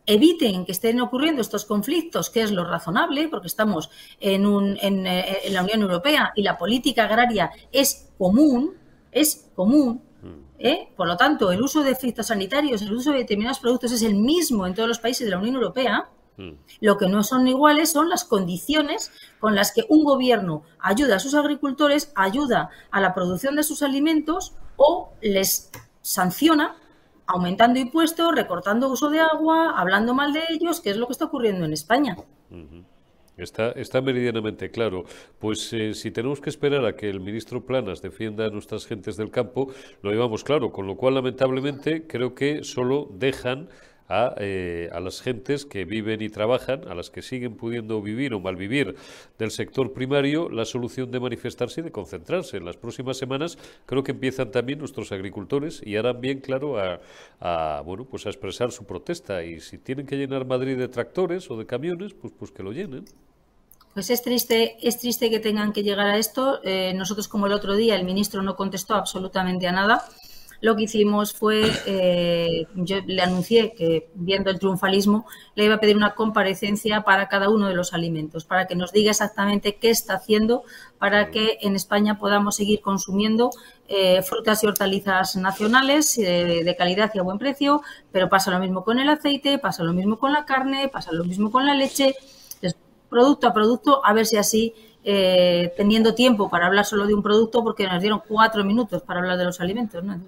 eviten 0.06 0.64
que 0.64 0.72
estén 0.72 1.00
ocurriendo 1.00 1.42
estos 1.42 1.66
conflictos, 1.66 2.30
que 2.30 2.40
es 2.40 2.50
lo 2.50 2.64
razonable, 2.64 3.28
porque 3.28 3.46
estamos 3.46 3.90
en, 4.18 4.46
un, 4.46 4.78
en, 4.80 5.06
eh, 5.06 5.40
en 5.44 5.52
la 5.52 5.62
Unión 5.62 5.82
Europea 5.82 6.32
y 6.34 6.42
la 6.42 6.56
política 6.56 7.04
agraria 7.04 7.50
es 7.70 8.10
común, 8.16 8.74
es 9.12 9.50
común, 9.54 10.02
mm. 10.22 10.44
¿eh? 10.58 10.88
Por 10.96 11.06
lo 11.06 11.16
tanto, 11.18 11.52
el 11.52 11.60
uso 11.60 11.82
de 11.82 11.94
fitosanitarios, 11.94 12.80
el 12.80 12.94
uso 12.94 13.12
de 13.12 13.18
determinados 13.18 13.58
productos 13.58 13.92
es 13.92 14.02
el 14.02 14.14
mismo 14.14 14.66
en 14.66 14.74
todos 14.74 14.88
los 14.88 14.98
países 14.98 15.26
de 15.26 15.30
la 15.32 15.38
Unión 15.38 15.56
Europea. 15.56 16.08
Mm. 16.38 16.52
Lo 16.80 16.96
que 16.96 17.08
no 17.08 17.22
son 17.24 17.46
iguales 17.46 17.92
son 17.92 18.08
las 18.08 18.24
condiciones 18.24 19.12
con 19.40 19.54
las 19.54 19.72
que 19.72 19.84
un 19.88 20.04
gobierno 20.04 20.62
ayuda 20.78 21.16
a 21.16 21.20
sus 21.20 21.34
agricultores, 21.34 22.12
ayuda 22.14 22.70
a 22.90 23.00
la 23.00 23.12
producción 23.12 23.56
de 23.56 23.64
sus 23.64 23.82
alimentos 23.82 24.54
o 24.76 25.12
les 25.20 25.70
sanciona 26.00 26.76
aumentando 27.26 27.78
impuestos, 27.78 28.34
recortando 28.34 28.88
uso 28.88 29.10
de 29.10 29.20
agua, 29.20 29.78
hablando 29.78 30.14
mal 30.14 30.32
de 30.32 30.40
ellos, 30.48 30.80
que 30.80 30.90
es 30.90 30.96
lo 30.96 31.06
que 31.06 31.12
está 31.12 31.26
ocurriendo 31.26 31.66
en 31.66 31.74
España. 31.74 32.16
Está, 33.36 33.72
está 33.72 34.00
meridianamente 34.00 34.70
claro. 34.70 35.04
Pues 35.38 35.70
eh, 35.74 35.92
si 35.92 36.10
tenemos 36.10 36.40
que 36.40 36.48
esperar 36.48 36.86
a 36.86 36.96
que 36.96 37.10
el 37.10 37.20
ministro 37.20 37.66
Planas 37.66 38.00
defienda 38.00 38.46
a 38.46 38.50
nuestras 38.50 38.86
gentes 38.86 39.18
del 39.18 39.30
campo, 39.30 39.70
lo 40.02 40.10
llevamos 40.10 40.42
claro, 40.42 40.72
con 40.72 40.86
lo 40.86 40.96
cual 40.96 41.14
lamentablemente 41.14 42.06
creo 42.06 42.34
que 42.34 42.64
solo 42.64 43.10
dejan 43.12 43.68
a, 44.08 44.34
eh, 44.38 44.88
a, 44.92 45.00
las 45.00 45.20
gentes 45.20 45.64
que 45.64 45.84
viven 45.84 46.22
y 46.22 46.28
trabajan, 46.28 46.88
a 46.88 46.94
las 46.94 47.10
que 47.10 47.22
siguen 47.22 47.56
pudiendo 47.56 48.00
vivir 48.00 48.34
o 48.34 48.40
malvivir 48.40 48.96
del 49.38 49.50
sector 49.50 49.92
primario, 49.92 50.48
la 50.48 50.64
solución 50.64 51.10
de 51.10 51.20
manifestarse 51.20 51.80
y 51.80 51.84
de 51.84 51.92
concentrarse. 51.92 52.56
En 52.56 52.64
las 52.64 52.76
próximas 52.76 53.16
semanas 53.18 53.58
creo 53.86 54.02
que 54.02 54.12
empiezan 54.12 54.50
también 54.50 54.78
nuestros 54.78 55.12
agricultores 55.12 55.82
y 55.84 55.96
harán 55.96 56.20
bien 56.20 56.40
claro 56.40 56.78
a, 56.78 57.00
a, 57.40 57.82
bueno, 57.82 58.04
pues 58.04 58.26
a 58.26 58.30
expresar 58.30 58.72
su 58.72 58.84
protesta. 58.84 59.44
Y 59.44 59.60
si 59.60 59.78
tienen 59.78 60.06
que 60.06 60.16
llenar 60.16 60.46
Madrid 60.46 60.78
de 60.78 60.88
tractores 60.88 61.50
o 61.50 61.56
de 61.56 61.66
camiones, 61.66 62.14
pues, 62.14 62.32
pues 62.38 62.50
que 62.50 62.62
lo 62.62 62.72
llenen. 62.72 63.04
Pues 63.94 64.10
es 64.10 64.22
triste, 64.22 64.76
es 64.80 64.98
triste 64.98 65.28
que 65.28 65.40
tengan 65.40 65.72
que 65.72 65.82
llegar 65.82 66.06
a 66.06 66.18
esto. 66.18 66.60
Eh, 66.62 66.94
nosotros, 66.94 67.26
como 67.26 67.46
el 67.46 67.52
otro 67.52 67.74
día, 67.74 67.96
el 67.96 68.04
ministro 68.04 68.42
no 68.42 68.54
contestó 68.54 68.94
absolutamente 68.94 69.66
a 69.66 69.72
nada. 69.72 70.04
Lo 70.60 70.74
que 70.74 70.84
hicimos 70.84 71.32
fue, 71.32 71.70
eh, 71.86 72.66
yo 72.74 72.96
le 73.06 73.22
anuncié 73.22 73.74
que 73.74 74.10
viendo 74.14 74.50
el 74.50 74.58
triunfalismo, 74.58 75.26
le 75.54 75.64
iba 75.64 75.76
a 75.76 75.80
pedir 75.80 75.96
una 75.96 76.14
comparecencia 76.14 77.02
para 77.02 77.28
cada 77.28 77.48
uno 77.48 77.68
de 77.68 77.74
los 77.74 77.94
alimentos, 77.94 78.44
para 78.44 78.66
que 78.66 78.74
nos 78.74 78.92
diga 78.92 79.10
exactamente 79.10 79.76
qué 79.76 79.90
está 79.90 80.14
haciendo 80.14 80.64
para 80.98 81.30
que 81.30 81.58
en 81.60 81.76
España 81.76 82.18
podamos 82.18 82.56
seguir 82.56 82.80
consumiendo 82.80 83.50
eh, 83.86 84.22
frutas 84.22 84.62
y 84.64 84.66
hortalizas 84.66 85.36
nacionales 85.36 86.16
de 86.16 86.74
calidad 86.76 87.10
y 87.14 87.18
a 87.18 87.22
buen 87.22 87.38
precio, 87.38 87.82
pero 88.10 88.28
pasa 88.28 88.50
lo 88.50 88.58
mismo 88.58 88.84
con 88.84 88.98
el 88.98 89.08
aceite, 89.08 89.58
pasa 89.58 89.84
lo 89.84 89.92
mismo 89.92 90.18
con 90.18 90.32
la 90.32 90.44
carne, 90.44 90.88
pasa 90.88 91.12
lo 91.12 91.24
mismo 91.24 91.50
con 91.50 91.66
la 91.66 91.74
leche. 91.74 92.16
Producto 93.08 93.46
a 93.46 93.54
producto, 93.54 94.04
a 94.04 94.12
ver 94.12 94.26
si 94.26 94.36
así, 94.36 94.74
eh, 95.10 95.72
teniendo 95.74 96.14
tiempo 96.14 96.50
para 96.50 96.66
hablar 96.66 96.84
solo 96.84 97.06
de 97.06 97.14
un 97.14 97.22
producto, 97.22 97.64
porque 97.64 97.86
nos 97.86 98.02
dieron 98.02 98.20
cuatro 98.28 98.62
minutos 98.62 99.00
para 99.00 99.20
hablar 99.20 99.38
de 99.38 99.44
los 99.44 99.58
alimentos, 99.58 100.04
¿no? 100.04 100.20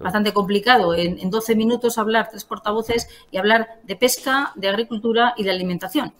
bastante 0.00 0.32
complicado 0.32 0.92
en, 0.94 1.20
en 1.20 1.30
12 1.30 1.54
minutos 1.54 1.98
hablar 1.98 2.28
tres 2.28 2.44
portavoces 2.44 3.08
y 3.30 3.36
hablar 3.36 3.68
de 3.84 3.94
pesca, 3.94 4.52
de 4.56 4.68
agricultura 4.68 5.34
y 5.36 5.44
de 5.44 5.50
alimentación 5.50 6.12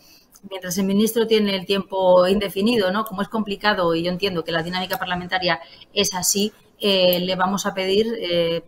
mientras 0.49 0.79
el 0.79 0.87
ministro 0.87 1.27
tiene 1.27 1.57
el 1.57 1.67
tiempo 1.67 2.27
indefinido, 2.29 2.93
¿no? 2.93 3.05
Como 3.05 3.23
es 3.23 3.29
complicado 3.29 3.95
y 3.97 4.05
yo 4.05 4.13
entiendo 4.13 4.45
que 4.45 4.53
la 4.53 4.63
dinámica 4.63 4.97
parlamentaria 4.97 5.61
es 5.93 6.15
así, 6.15 6.53
eh, 6.81 7.19
le 7.19 7.35
vamos 7.35 7.67
a 7.67 7.75
pedir 7.75 8.07
eh, 8.21 8.63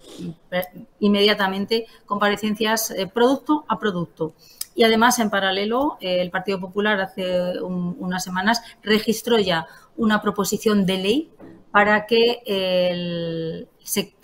inmediatamente 0.99 1.87
comparecencias 2.07 2.91
eh, 2.91 3.07
producto 3.07 3.65
a 3.69 3.79
producto. 3.79 4.35
Y 4.81 4.83
además, 4.83 5.19
en 5.19 5.29
paralelo, 5.29 5.99
el 6.01 6.31
Partido 6.31 6.59
Popular 6.59 6.99
hace 7.03 7.61
unas 7.61 8.25
semanas 8.25 8.63
registró 8.83 9.39
ya 9.39 9.67
una 9.99 10.23
proposición 10.23 10.87
de 10.87 10.97
ley 10.97 11.31
para 11.71 12.07
que 12.07 12.41
el, 12.47 13.69
se, 13.85 14.15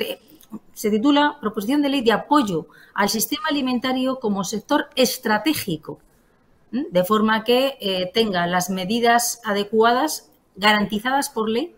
titula 0.90 1.36
Proposición 1.42 1.82
de 1.82 1.90
Ley 1.90 2.00
de 2.00 2.12
Apoyo 2.12 2.68
al 2.94 3.10
Sistema 3.10 3.48
Alimentario 3.50 4.18
como 4.18 4.44
Sector 4.44 4.88
Estratégico, 4.96 5.98
de 6.70 7.04
forma 7.04 7.44
que 7.44 7.76
eh, 7.78 8.10
tenga 8.14 8.46
las 8.46 8.70
medidas 8.70 9.42
adecuadas 9.44 10.30
garantizadas 10.54 11.28
por 11.28 11.50
ley 11.50 11.75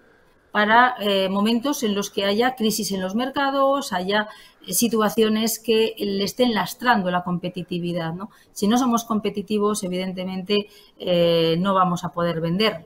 para 0.58 0.96
eh, 0.98 1.28
momentos 1.28 1.84
en 1.84 1.94
los 1.94 2.10
que 2.10 2.24
haya 2.24 2.56
crisis 2.56 2.90
en 2.90 3.00
los 3.00 3.14
mercados, 3.14 3.92
haya 3.92 4.26
eh, 4.66 4.72
situaciones 4.72 5.60
que 5.60 5.94
le 5.96 6.24
estén 6.24 6.52
lastrando 6.52 7.12
la 7.12 7.22
competitividad. 7.22 8.12
Si 8.50 8.66
no 8.66 8.76
somos 8.76 9.04
competitivos, 9.04 9.84
evidentemente 9.84 10.66
eh, 10.98 11.54
no 11.60 11.74
vamos 11.74 12.02
a 12.02 12.08
poder 12.08 12.40
vender, 12.40 12.84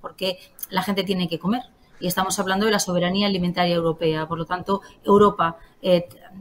porque 0.00 0.38
la 0.70 0.82
gente 0.82 1.04
tiene 1.04 1.28
que 1.28 1.38
comer 1.38 1.60
y 2.00 2.06
estamos 2.06 2.38
hablando 2.38 2.64
de 2.64 2.72
la 2.72 2.78
soberanía 2.78 3.26
alimentaria 3.26 3.74
europea. 3.74 4.26
Por 4.26 4.38
lo 4.38 4.46
tanto, 4.46 4.80
Europa 5.04 5.58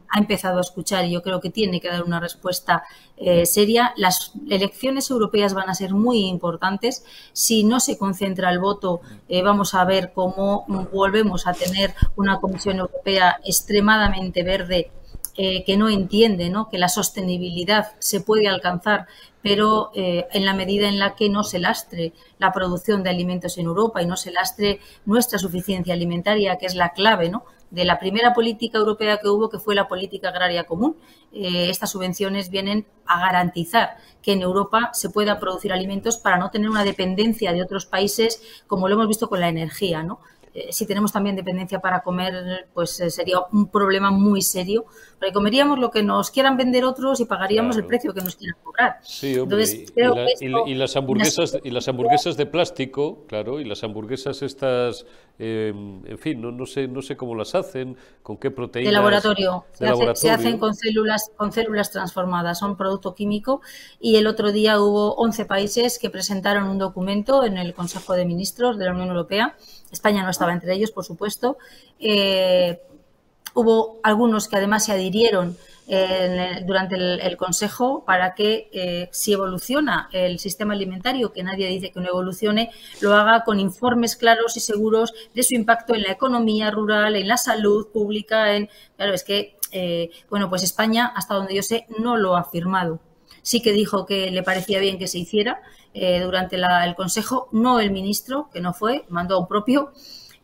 ha 0.10 0.20
empezado 0.20 0.60
a 0.60 0.62
escuchar 0.62 1.06
y 1.06 1.12
yo 1.12 1.22
creo 1.22 1.42
que 1.42 1.50
tiene 1.50 1.82
que 1.82 1.90
dar 1.90 2.04
una 2.04 2.20
respuesta 2.20 2.84
eh, 3.18 3.46
seria. 3.46 3.94
Las 3.98 4.34
elecciones 4.50 5.10
europeas 5.10 5.54
van 5.54 5.70
a 5.70 5.76
ser 5.76 5.94
muy 5.94 6.26
importantes. 6.26 7.04
Si 7.34 7.64
no 7.64 7.80
se 7.80 7.98
concentra 7.98 8.52
el 8.52 8.60
voto, 8.60 9.02
eh, 9.28 9.42
vamos 9.42 9.74
a 9.74 9.84
ver 9.86 10.12
cómo 10.14 10.66
volvemos 10.92 11.48
a 11.48 11.54
tener 11.54 11.94
una 12.16 12.40
Comisión 12.40 12.80
Europea 12.80 13.40
extremadamente 13.44 14.44
verde 14.44 14.92
eh, 15.36 15.64
que 15.64 15.78
no 15.78 15.90
entiende 15.90 16.50
¿no? 16.50 16.70
que 16.70 16.78
la 16.78 16.90
sostenibilidad 16.90 17.94
se 18.00 18.22
puede 18.22 18.48
alcanzar, 18.48 19.08
pero 19.42 19.92
en 19.94 20.46
la 20.46 20.54
medida 20.54 20.88
en 20.88 21.00
la 21.00 21.16
que 21.16 21.30
no 21.30 21.44
se 21.44 21.60
lastre 21.60 22.14
la 22.40 22.54
producción 22.54 23.04
de 23.04 23.10
alimentos 23.10 23.58
en 23.58 23.66
Europa 23.66 24.02
y 24.02 24.06
no 24.06 24.16
se 24.16 24.32
lastre 24.32 24.80
nuestra 25.06 25.38
suficiencia 25.38 25.94
alimentaria, 25.94 26.58
que 26.58 26.66
es 26.66 26.76
la 26.76 26.94
clave 26.94 27.30
¿no? 27.30 27.44
De 27.74 27.86
la 27.86 27.98
primera 27.98 28.34
política 28.34 28.78
europea 28.78 29.18
que 29.18 29.28
hubo, 29.28 29.50
que 29.50 29.58
fue 29.58 29.74
la 29.74 29.88
política 29.88 30.30
agraria 30.30 30.66
común. 30.66 30.96
Eh, 31.32 31.70
estas 31.72 31.90
subvenciones 31.90 32.52
vienen 32.52 32.86
a 33.08 33.20
garantizar 33.20 33.98
que 34.22 34.34
en 34.34 34.44
Europa 34.44 34.92
se 34.94 35.10
pueda 35.10 35.40
producir 35.40 35.74
alimentos 35.74 36.18
para 36.18 36.38
no 36.38 36.52
tener 36.52 36.70
una 36.70 36.84
dependencia 36.84 37.52
de 37.52 37.64
otros 37.64 37.88
países, 37.88 38.42
como 38.68 38.88
lo 38.88 38.94
hemos 38.94 39.08
visto 39.08 39.28
con 39.28 39.40
la 39.40 39.50
energía. 39.50 40.06
Eh, 40.54 40.72
si 40.72 40.86
tenemos 40.86 41.12
también 41.12 41.36
dependencia 41.36 41.80
para 41.80 42.04
comer, 42.04 42.68
pues 42.76 43.00
eh, 43.00 43.10
sería 43.10 43.40
un 43.52 43.68
problema 43.70 44.12
muy 44.12 44.44
serio, 44.44 44.86
porque 45.24 45.34
comeríamos 45.34 45.80
lo 45.80 45.90
que 45.90 46.04
nos 46.04 46.32
quieran 46.32 46.58
vender 46.58 46.84
otros 46.84 47.22
y 47.22 47.26
pagaríamos 47.26 47.78
el 47.78 47.86
precio 47.86 48.14
que 48.14 48.22
nos 48.22 48.36
quieran 48.36 48.58
cobrar. 48.62 48.98
Sí, 49.04 49.38
hombre, 49.38 49.64
y, 50.42 50.74
las 50.74 50.98
hamburguesas 50.98 51.58
y 51.64 51.70
las 51.70 51.88
hamburguesas 51.88 52.36
de 52.36 52.46
plástico, 52.46 53.24
claro, 53.26 53.62
y 53.62 53.64
las 53.64 53.86
hamburguesas 53.86 54.42
estas, 54.42 55.06
em, 55.40 56.06
en 56.06 56.18
fin, 56.18 56.42
no, 56.42 56.52
no 56.52 56.66
sé 56.66 56.90
no 56.90 57.02
sé 57.02 57.16
cómo 57.16 57.36
las 57.36 57.56
hacen, 57.56 57.96
con 58.22 58.36
qué 58.36 58.52
proteínas. 58.52 58.92
De 58.92 58.94
laboratorio. 58.94 59.64
se, 59.72 60.30
hacen 60.30 60.58
con 60.58 60.76
células 60.76 61.32
con 61.38 61.54
células 61.54 61.90
transformadas, 61.90 62.60
son 62.60 62.76
producto 62.76 63.16
químico 63.16 63.62
y 64.02 64.18
el 64.18 64.28
otro 64.28 64.52
día 64.52 64.82
hubo 64.82 65.16
11 65.16 65.46
países 65.46 66.00
que 66.00 66.10
presentaron 66.10 66.68
un 66.68 66.80
documento 66.80 67.46
en 67.46 67.58
el 67.58 67.74
Consejo 67.74 68.12
de 68.14 68.26
Ministros 68.26 68.78
de 68.78 68.86
la 68.86 68.92
Unión 68.92 69.08
Europea 69.08 69.56
España 69.90 70.24
no 70.24 70.32
estaba 70.32 70.52
entre 70.52 70.74
ellos, 70.74 70.92
por 70.92 71.06
supuesto. 71.06 71.58
Eh, 72.00 72.82
hubo 73.54 74.00
algunos 74.04 74.48
que 74.48 74.56
además 74.56 74.86
se 74.86 74.92
adhirieron 74.94 75.58
eh, 75.88 76.64
durante 76.66 76.96
el, 76.96 77.38
Consejo 77.38 78.04
para 78.06 78.36
que 78.36 78.70
eh, 78.72 79.10
si 79.12 79.34
evoluciona 79.34 80.10
el 80.14 80.40
sistema 80.40 80.74
alimentario, 80.74 81.34
que 81.34 81.44
nadie 81.44 81.68
dice 81.68 81.92
que 81.92 82.00
no 82.00 82.08
evolucione, 82.08 82.72
lo 83.02 83.14
haga 83.14 83.44
con 83.44 83.60
informes 83.60 84.16
claros 84.16 84.56
y 84.56 84.62
seguros 84.62 85.14
de 85.34 85.44
su 85.44 85.56
impacto 85.56 85.94
en 85.94 86.04
la 86.04 86.12
economía 86.12 86.72
rural, 86.72 87.16
en 87.16 87.28
la 87.28 87.38
salud 87.38 87.88
pública. 87.92 88.56
En, 88.56 88.70
claro, 88.96 89.14
es 89.14 89.24
que, 89.24 89.58
bueno, 90.30 90.50
pues 90.50 90.64
España, 90.64 91.12
hasta 91.16 91.36
donde 91.36 91.56
yo 91.56 91.64
sé, 91.64 91.86
no 92.00 92.16
lo 92.16 92.38
ha 92.38 92.46
firmado 92.46 93.00
sí 93.44 93.62
que 93.62 93.74
dijo 93.74 94.08
que 94.08 94.32
le 94.32 94.42
parecía 94.42 94.80
bien 94.80 94.98
que 94.98 95.08
se 95.08 95.20
hiciera 95.20 95.62
eh, 95.94 96.22
durante 96.22 96.56
el 96.56 96.96
Consejo, 96.96 97.50
no 97.52 97.80
el 97.80 97.92
ministro, 97.92 98.50
que 98.52 98.62
no 98.62 98.74
fue, 98.74 99.06
mandó 99.10 99.36
a 99.36 99.40
un 99.40 99.48
propio. 99.48 99.92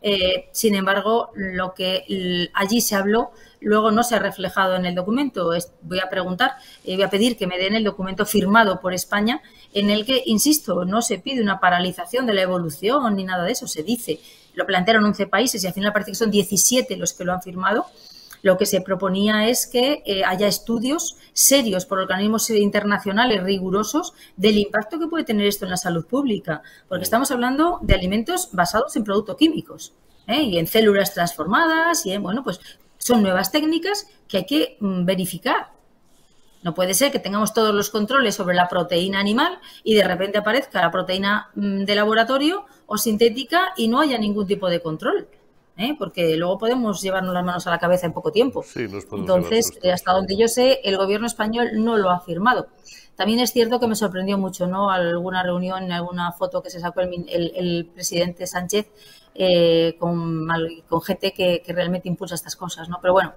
Eh, 0.02 0.48
sin 0.52 0.74
embargo, 0.74 1.30
lo 1.34 1.74
que 1.74 2.50
allí 2.54 2.80
se 2.80 2.96
habló 2.96 3.32
luego 3.60 3.90
no 3.90 4.02
se 4.02 4.14
ha 4.14 4.18
reflejado 4.18 4.76
en 4.76 4.86
el 4.86 4.94
documento. 4.94 5.50
voy 5.82 5.98
a 5.98 6.08
preguntar, 6.08 6.52
eh, 6.84 6.94
voy 6.94 7.04
a 7.04 7.10
pedir 7.10 7.36
que 7.36 7.46
me 7.46 7.58
den 7.58 7.74
el 7.74 7.84
documento 7.84 8.26
firmado 8.26 8.80
por 8.80 8.94
España, 8.94 9.42
en 9.72 9.90
el 9.90 10.04
que, 10.04 10.22
insisto, 10.26 10.84
no 10.84 11.02
se 11.02 11.18
pide 11.18 11.42
una 11.42 11.60
paralización 11.60 12.26
de 12.26 12.34
la 12.34 12.42
evolución 12.42 13.14
ni 13.16 13.24
nada 13.24 13.44
de 13.44 13.52
eso. 13.52 13.66
Se 13.66 13.82
dice, 13.82 14.20
lo 14.54 14.66
plantearon 14.66 15.04
11 15.04 15.26
países 15.26 15.62
y 15.62 15.66
al 15.66 15.74
final 15.74 15.92
parece 15.92 16.12
que 16.12 16.16
son 16.16 16.30
17 16.30 16.96
los 16.96 17.12
que 17.12 17.24
lo 17.24 17.32
han 17.32 17.42
firmado. 17.42 17.86
Lo 18.42 18.56
que 18.56 18.66
se 18.66 18.80
proponía 18.80 19.48
es 19.48 19.66
que 19.66 20.02
eh, 20.06 20.24
haya 20.24 20.46
estudios 20.46 21.16
serios 21.32 21.86
por 21.86 21.98
organismos 21.98 22.48
internacionales 22.50 23.42
rigurosos 23.42 24.14
del 24.36 24.58
impacto 24.58 24.98
que 24.98 25.06
puede 25.06 25.24
tener 25.24 25.46
esto 25.46 25.64
en 25.64 25.70
la 25.70 25.76
salud 25.76 26.06
pública, 26.06 26.62
porque 26.88 27.04
estamos 27.04 27.30
hablando 27.30 27.78
de 27.82 27.94
alimentos 27.94 28.50
basados 28.52 28.96
en 28.96 29.04
productos 29.04 29.36
químicos 29.36 29.92
¿eh? 30.26 30.42
y 30.42 30.58
en 30.58 30.66
células 30.66 31.12
transformadas 31.14 32.06
y 32.06 32.12
en, 32.12 32.22
bueno, 32.22 32.42
pues 32.42 32.60
son 32.98 33.22
nuevas 33.22 33.50
técnicas 33.50 34.06
que 34.28 34.38
hay 34.38 34.46
que 34.46 34.76
mm, 34.80 35.04
verificar. 35.04 35.72
No 36.62 36.74
puede 36.74 36.92
ser 36.92 37.10
que 37.10 37.18
tengamos 37.18 37.54
todos 37.54 37.74
los 37.74 37.88
controles 37.88 38.34
sobre 38.34 38.54
la 38.54 38.68
proteína 38.68 39.18
animal 39.18 39.58
y 39.82 39.94
de 39.94 40.04
repente 40.04 40.38
aparezca 40.38 40.82
la 40.82 40.90
proteína 40.90 41.50
mm, 41.54 41.84
de 41.84 41.94
laboratorio 41.94 42.66
o 42.86 42.98
sintética 42.98 43.72
y 43.76 43.88
no 43.88 44.00
haya 44.00 44.18
ningún 44.18 44.46
tipo 44.46 44.68
de 44.68 44.80
control. 44.80 45.28
¿Eh? 45.80 45.96
porque 45.98 46.36
luego 46.36 46.58
podemos 46.58 47.00
llevarnos 47.02 47.34
las 47.34 47.44
manos 47.44 47.66
a 47.66 47.70
la 47.70 47.78
cabeza 47.78 48.06
en 48.06 48.12
poco 48.12 48.32
tiempo. 48.32 48.64
Entonces, 48.76 49.78
hasta 49.92 50.12
donde 50.12 50.36
yo 50.36 50.48
sé, 50.48 50.80
el 50.84 50.96
gobierno 50.96 51.26
español 51.26 51.70
no 51.74 51.96
lo 51.96 52.10
ha 52.10 52.20
firmado. 52.20 52.68
También 53.16 53.40
es 53.40 53.52
cierto 53.52 53.80
que 53.80 53.86
me 53.86 53.96
sorprendió 53.96 54.38
mucho, 54.38 54.66
¿no? 54.66 54.90
Alguna 54.90 55.42
reunión, 55.42 55.92
alguna 55.92 56.32
foto 56.32 56.62
que 56.62 56.70
se 56.70 56.80
sacó 56.80 57.00
el, 57.00 57.90
presidente 57.92 58.46
Sánchez 58.46 58.88
eh, 59.34 59.96
con, 59.98 60.48
gente 61.02 61.32
que, 61.32 61.62
que, 61.64 61.72
realmente 61.72 62.08
impulsa 62.08 62.34
estas 62.34 62.56
cosas, 62.56 62.88
¿no? 62.88 62.98
Pero 63.02 63.12
bueno, 63.12 63.34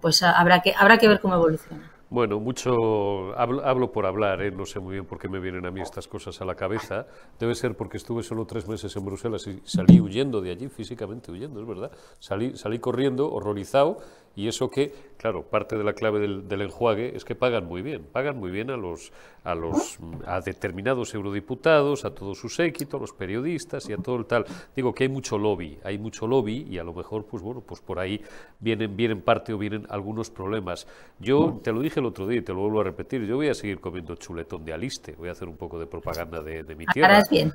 pues 0.00 0.22
habrá 0.22 0.60
que, 0.60 0.72
habrá 0.76 0.98
que 0.98 1.08
ver 1.08 1.20
cómo 1.20 1.34
evoluciona. 1.34 1.97
Bueno, 2.10 2.40
mucho 2.40 3.34
hablo, 3.36 3.92
por 3.92 4.06
hablar, 4.06 4.40
¿eh? 4.40 4.50
no 4.50 4.64
sé 4.64 4.80
muy 4.80 4.94
bien 4.94 5.04
por 5.04 5.18
qué 5.18 5.28
me 5.28 5.40
vienen 5.40 5.66
a 5.66 5.70
mí 5.70 5.82
estas 5.82 6.08
cosas 6.08 6.40
a 6.40 6.46
la 6.46 6.54
cabeza. 6.54 7.06
Debe 7.38 7.54
ser 7.54 7.76
porque 7.76 7.98
estuve 7.98 8.22
solo 8.22 8.46
tres 8.46 8.66
meses 8.66 8.96
en 8.96 9.04
Bruselas 9.04 9.46
y 9.46 9.60
salí 9.64 10.00
huyendo 10.00 10.40
de 10.40 10.50
allí, 10.50 10.68
físicamente 10.68 11.30
huyendo, 11.30 11.60
es 11.60 11.66
verdad. 11.66 11.90
Salí, 12.18 12.56
salí 12.56 12.78
corriendo, 12.78 13.30
horrorizado, 13.30 13.98
y 14.38 14.46
eso 14.46 14.70
que, 14.70 14.92
claro, 15.16 15.42
parte 15.42 15.76
de 15.76 15.82
la 15.82 15.94
clave 15.94 16.20
del, 16.20 16.46
del 16.46 16.62
enjuague 16.62 17.16
es 17.16 17.24
que 17.24 17.34
pagan 17.34 17.66
muy 17.66 17.82
bien, 17.82 18.04
pagan 18.04 18.38
muy 18.38 18.52
bien 18.52 18.70
a 18.70 18.76
los, 18.76 19.12
a 19.42 19.56
los 19.56 19.98
a 20.26 20.40
determinados 20.40 21.12
eurodiputados, 21.12 22.04
a 22.04 22.14
todo 22.14 22.36
su 22.36 22.48
séquito, 22.48 22.98
a 22.98 23.00
los 23.00 23.12
periodistas 23.12 23.88
y 23.88 23.94
a 23.94 23.96
todo 23.96 24.14
el 24.16 24.26
tal. 24.26 24.44
Digo 24.76 24.94
que 24.94 25.04
hay 25.04 25.08
mucho 25.08 25.38
lobby, 25.38 25.78
hay 25.82 25.98
mucho 25.98 26.28
lobby 26.28 26.68
y 26.70 26.78
a 26.78 26.84
lo 26.84 26.94
mejor, 26.94 27.24
pues 27.24 27.42
bueno, 27.42 27.62
pues 27.62 27.80
por 27.80 27.98
ahí 27.98 28.22
vienen, 28.60 28.96
vienen 28.96 29.22
parte 29.22 29.52
o 29.52 29.58
vienen 29.58 29.86
algunos 29.88 30.30
problemas. 30.30 30.86
Yo 31.18 31.60
te 31.64 31.72
lo 31.72 31.80
dije 31.80 31.98
el 31.98 32.06
otro 32.06 32.28
día 32.28 32.38
y 32.38 32.42
te 32.42 32.52
lo 32.52 32.60
vuelvo 32.60 32.82
a 32.82 32.84
repetir, 32.84 33.24
yo 33.24 33.34
voy 33.34 33.48
a 33.48 33.54
seguir 33.54 33.80
comiendo 33.80 34.14
chuletón 34.14 34.64
de 34.64 34.72
aliste, 34.72 35.16
voy 35.16 35.30
a 35.30 35.32
hacer 35.32 35.48
un 35.48 35.56
poco 35.56 35.80
de 35.80 35.86
propaganda 35.86 36.42
de, 36.42 36.62
mi 36.76 36.86
tierra. 36.86 37.24
bien. 37.28 37.52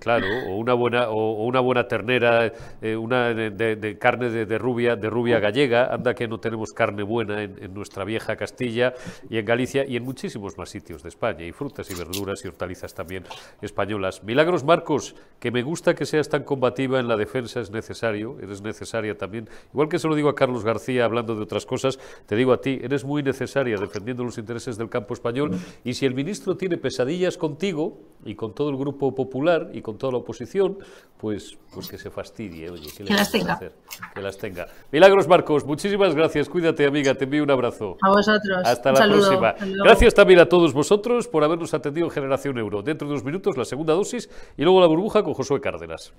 Claro, 0.00 0.26
o 0.48 0.56
una 0.56 0.74
buena, 0.74 1.10
o, 1.10 1.44
una 1.44 1.60
buena 1.60 1.86
ternera, 1.86 2.52
eh, 2.82 2.96
una 2.96 3.32
de, 3.32 3.96
carne 4.00 4.30
de, 4.30 4.58
rubia, 4.58 4.96
de 4.96 5.08
rubia 5.08 5.38
gallega, 5.38 5.92
anda 5.94 6.15
que 6.16 6.26
no 6.26 6.40
tenemos 6.40 6.72
carne 6.72 7.04
buena 7.04 7.44
en, 7.44 7.62
en 7.62 7.72
nuestra 7.72 8.04
vieja 8.04 8.34
Castilla 8.34 8.94
y 9.30 9.38
en 9.38 9.44
Galicia 9.44 9.86
y 9.86 9.96
en 9.96 10.02
muchísimos 10.02 10.58
más 10.58 10.70
sitios 10.70 11.04
de 11.04 11.10
España, 11.10 11.44
y 11.44 11.52
frutas 11.52 11.88
y 11.92 11.94
verduras 11.94 12.44
y 12.44 12.48
hortalizas 12.48 12.92
también 12.92 13.22
españolas. 13.62 14.24
Milagros 14.24 14.64
Marcos, 14.64 15.14
que 15.38 15.52
me 15.52 15.62
gusta 15.62 15.94
que 15.94 16.06
seas 16.06 16.28
tan 16.28 16.42
combativa 16.42 16.98
en 16.98 17.06
la 17.06 17.16
defensa, 17.16 17.60
es 17.60 17.70
necesario, 17.70 18.38
eres 18.40 18.62
necesaria 18.62 19.16
también. 19.16 19.48
Igual 19.72 19.88
que 19.88 19.98
se 19.98 20.08
lo 20.08 20.14
digo 20.16 20.28
a 20.28 20.34
Carlos 20.34 20.64
García 20.64 21.04
hablando 21.04 21.34
de 21.34 21.42
otras 21.42 21.66
cosas, 21.66 21.98
te 22.26 22.34
digo 22.34 22.52
a 22.52 22.60
ti, 22.60 22.80
eres 22.82 23.04
muy 23.04 23.22
necesaria 23.22 23.76
defendiendo 23.76 24.24
los 24.24 24.38
intereses 24.38 24.76
del 24.76 24.88
campo 24.88 25.14
español 25.14 25.50
y 25.84 25.94
si 25.94 26.06
el 26.06 26.14
ministro 26.14 26.56
tiene 26.56 26.76
pesadillas 26.78 27.36
contigo 27.36 27.98
y 28.24 28.34
con 28.34 28.54
todo 28.54 28.70
el 28.70 28.76
grupo 28.76 29.14
popular 29.14 29.70
y 29.72 29.82
con 29.82 29.98
toda 29.98 30.12
la 30.12 30.18
oposición, 30.18 30.78
pues, 31.18 31.56
pues 31.72 31.88
que 31.88 31.98
se 31.98 32.10
fastidie, 32.10 32.70
oye, 32.70 32.90
que, 32.96 33.04
las 33.04 33.30
tenga. 33.30 33.54
Hacer? 33.54 33.72
Que 34.14 34.20
las 34.20 34.36
tenga. 34.36 34.66
Milagros 34.90 35.28
Marcos, 35.28 35.64
muchísimas 35.64 36.05
gracias, 36.14 36.48
cuídate 36.48 36.86
amiga, 36.86 37.14
te 37.14 37.24
envío 37.24 37.42
un 37.42 37.50
abrazo. 37.50 37.96
A 38.02 38.10
vosotros. 38.10 38.58
Hasta 38.64 38.92
la 38.92 39.08
próxima. 39.08 39.54
Gracias 39.84 40.14
también 40.14 40.40
a 40.40 40.46
todos 40.46 40.72
vosotros 40.72 41.28
por 41.28 41.44
habernos 41.44 41.74
atendido 41.74 42.06
en 42.06 42.10
Generación 42.10 42.58
Euro. 42.58 42.82
Dentro 42.82 43.06
de 43.08 43.14
unos 43.14 43.24
minutos 43.24 43.56
la 43.56 43.64
segunda 43.64 43.94
dosis 43.94 44.30
y 44.56 44.62
luego 44.62 44.80
la 44.80 44.86
burbuja 44.86 45.22
con 45.22 45.34
Josué 45.34 45.60
Cárdenas. 45.60 46.12